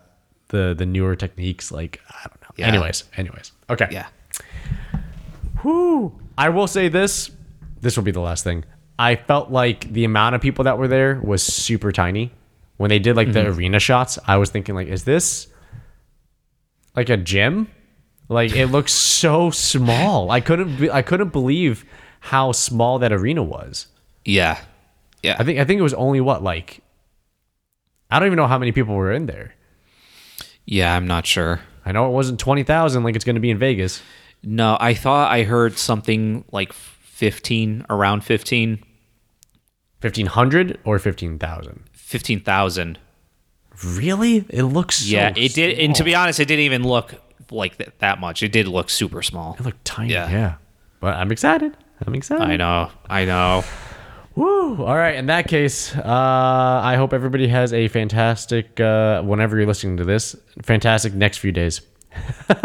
[0.50, 1.72] the the newer techniques.
[1.72, 2.45] Like I don't know.
[2.56, 2.68] Yeah.
[2.68, 3.52] Anyways, anyways.
[3.70, 3.88] Okay.
[3.92, 4.08] Yeah.
[5.64, 6.18] Whoo.
[6.38, 7.32] I will say this.
[7.82, 8.66] This will be the last thing.
[8.98, 12.32] I felt like the amount of people that were there was super tiny.
[12.78, 13.58] When they did like the mm-hmm.
[13.58, 15.48] arena shots, I was thinking like, is this
[16.96, 17.70] like a gym?
[18.28, 20.32] Like it looks so small.
[20.32, 20.78] I couldn't.
[20.78, 21.86] Be, I couldn't believe
[22.20, 23.88] how small that arena was.
[24.26, 24.60] Yeah.
[25.24, 25.36] Yeah.
[25.40, 25.60] I think.
[25.60, 26.82] I think it was only what like.
[28.10, 29.56] I don't even know how many people were in there.
[30.66, 31.62] yeah, I'm not sure.
[31.86, 34.02] I know it wasn't twenty thousand like it's going to be in Vegas.
[34.44, 38.84] No, I thought I heard something like 15, around 15,
[40.02, 41.84] Fifteen hundred or fifteen thousand.
[41.94, 43.00] 15,000.
[43.84, 44.46] Really?
[44.50, 44.98] It looks.
[44.98, 45.80] So yeah, it did.
[45.80, 47.16] And to be honest, it didn't even look
[47.50, 48.44] like th- that much.
[48.44, 49.56] It did look super small.
[49.58, 50.14] It looked tiny.
[50.14, 50.30] Yeah.
[50.30, 50.56] Yeah.
[51.00, 51.76] But I'm excited.
[52.06, 52.44] I'm excited.
[52.48, 52.92] I know.
[53.10, 53.64] I know.
[54.36, 54.84] Woo.
[54.84, 55.16] All right.
[55.16, 56.02] In that case, uh,
[56.84, 61.54] I hope everybody has a fantastic, uh, whenever you're listening to this, fantastic next few
[61.54, 61.82] days.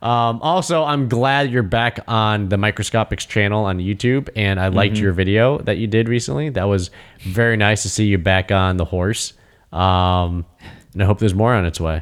[0.00, 4.96] um, also, I'm glad you're back on the Microscopics channel on YouTube, and I liked
[4.96, 6.48] your video that you did recently.
[6.50, 6.90] That was
[7.20, 9.32] very nice to see you back on the horse.
[9.72, 10.46] Um,
[10.92, 12.00] and I hope there's more on its way.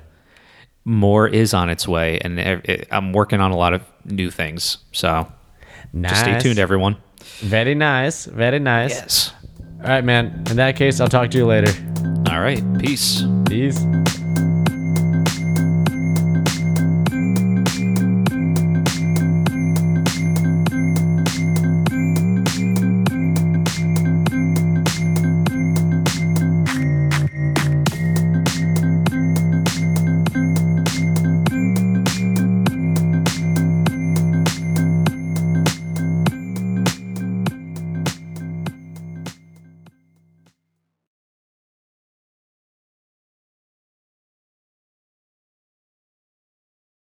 [0.84, 4.30] More is on its way, and it, it- I'm working on a lot of new
[4.30, 4.78] things.
[4.92, 5.30] So
[5.92, 6.10] Nice.
[6.12, 6.96] just stay tuned, everyone.
[7.40, 8.26] Very nice.
[8.26, 8.90] Very nice.
[8.90, 9.32] Yes.
[9.82, 10.44] All right, man.
[10.50, 11.72] In that case, I'll talk to you later.
[12.30, 12.62] All right.
[12.78, 13.22] Peace.
[13.46, 13.78] Peace.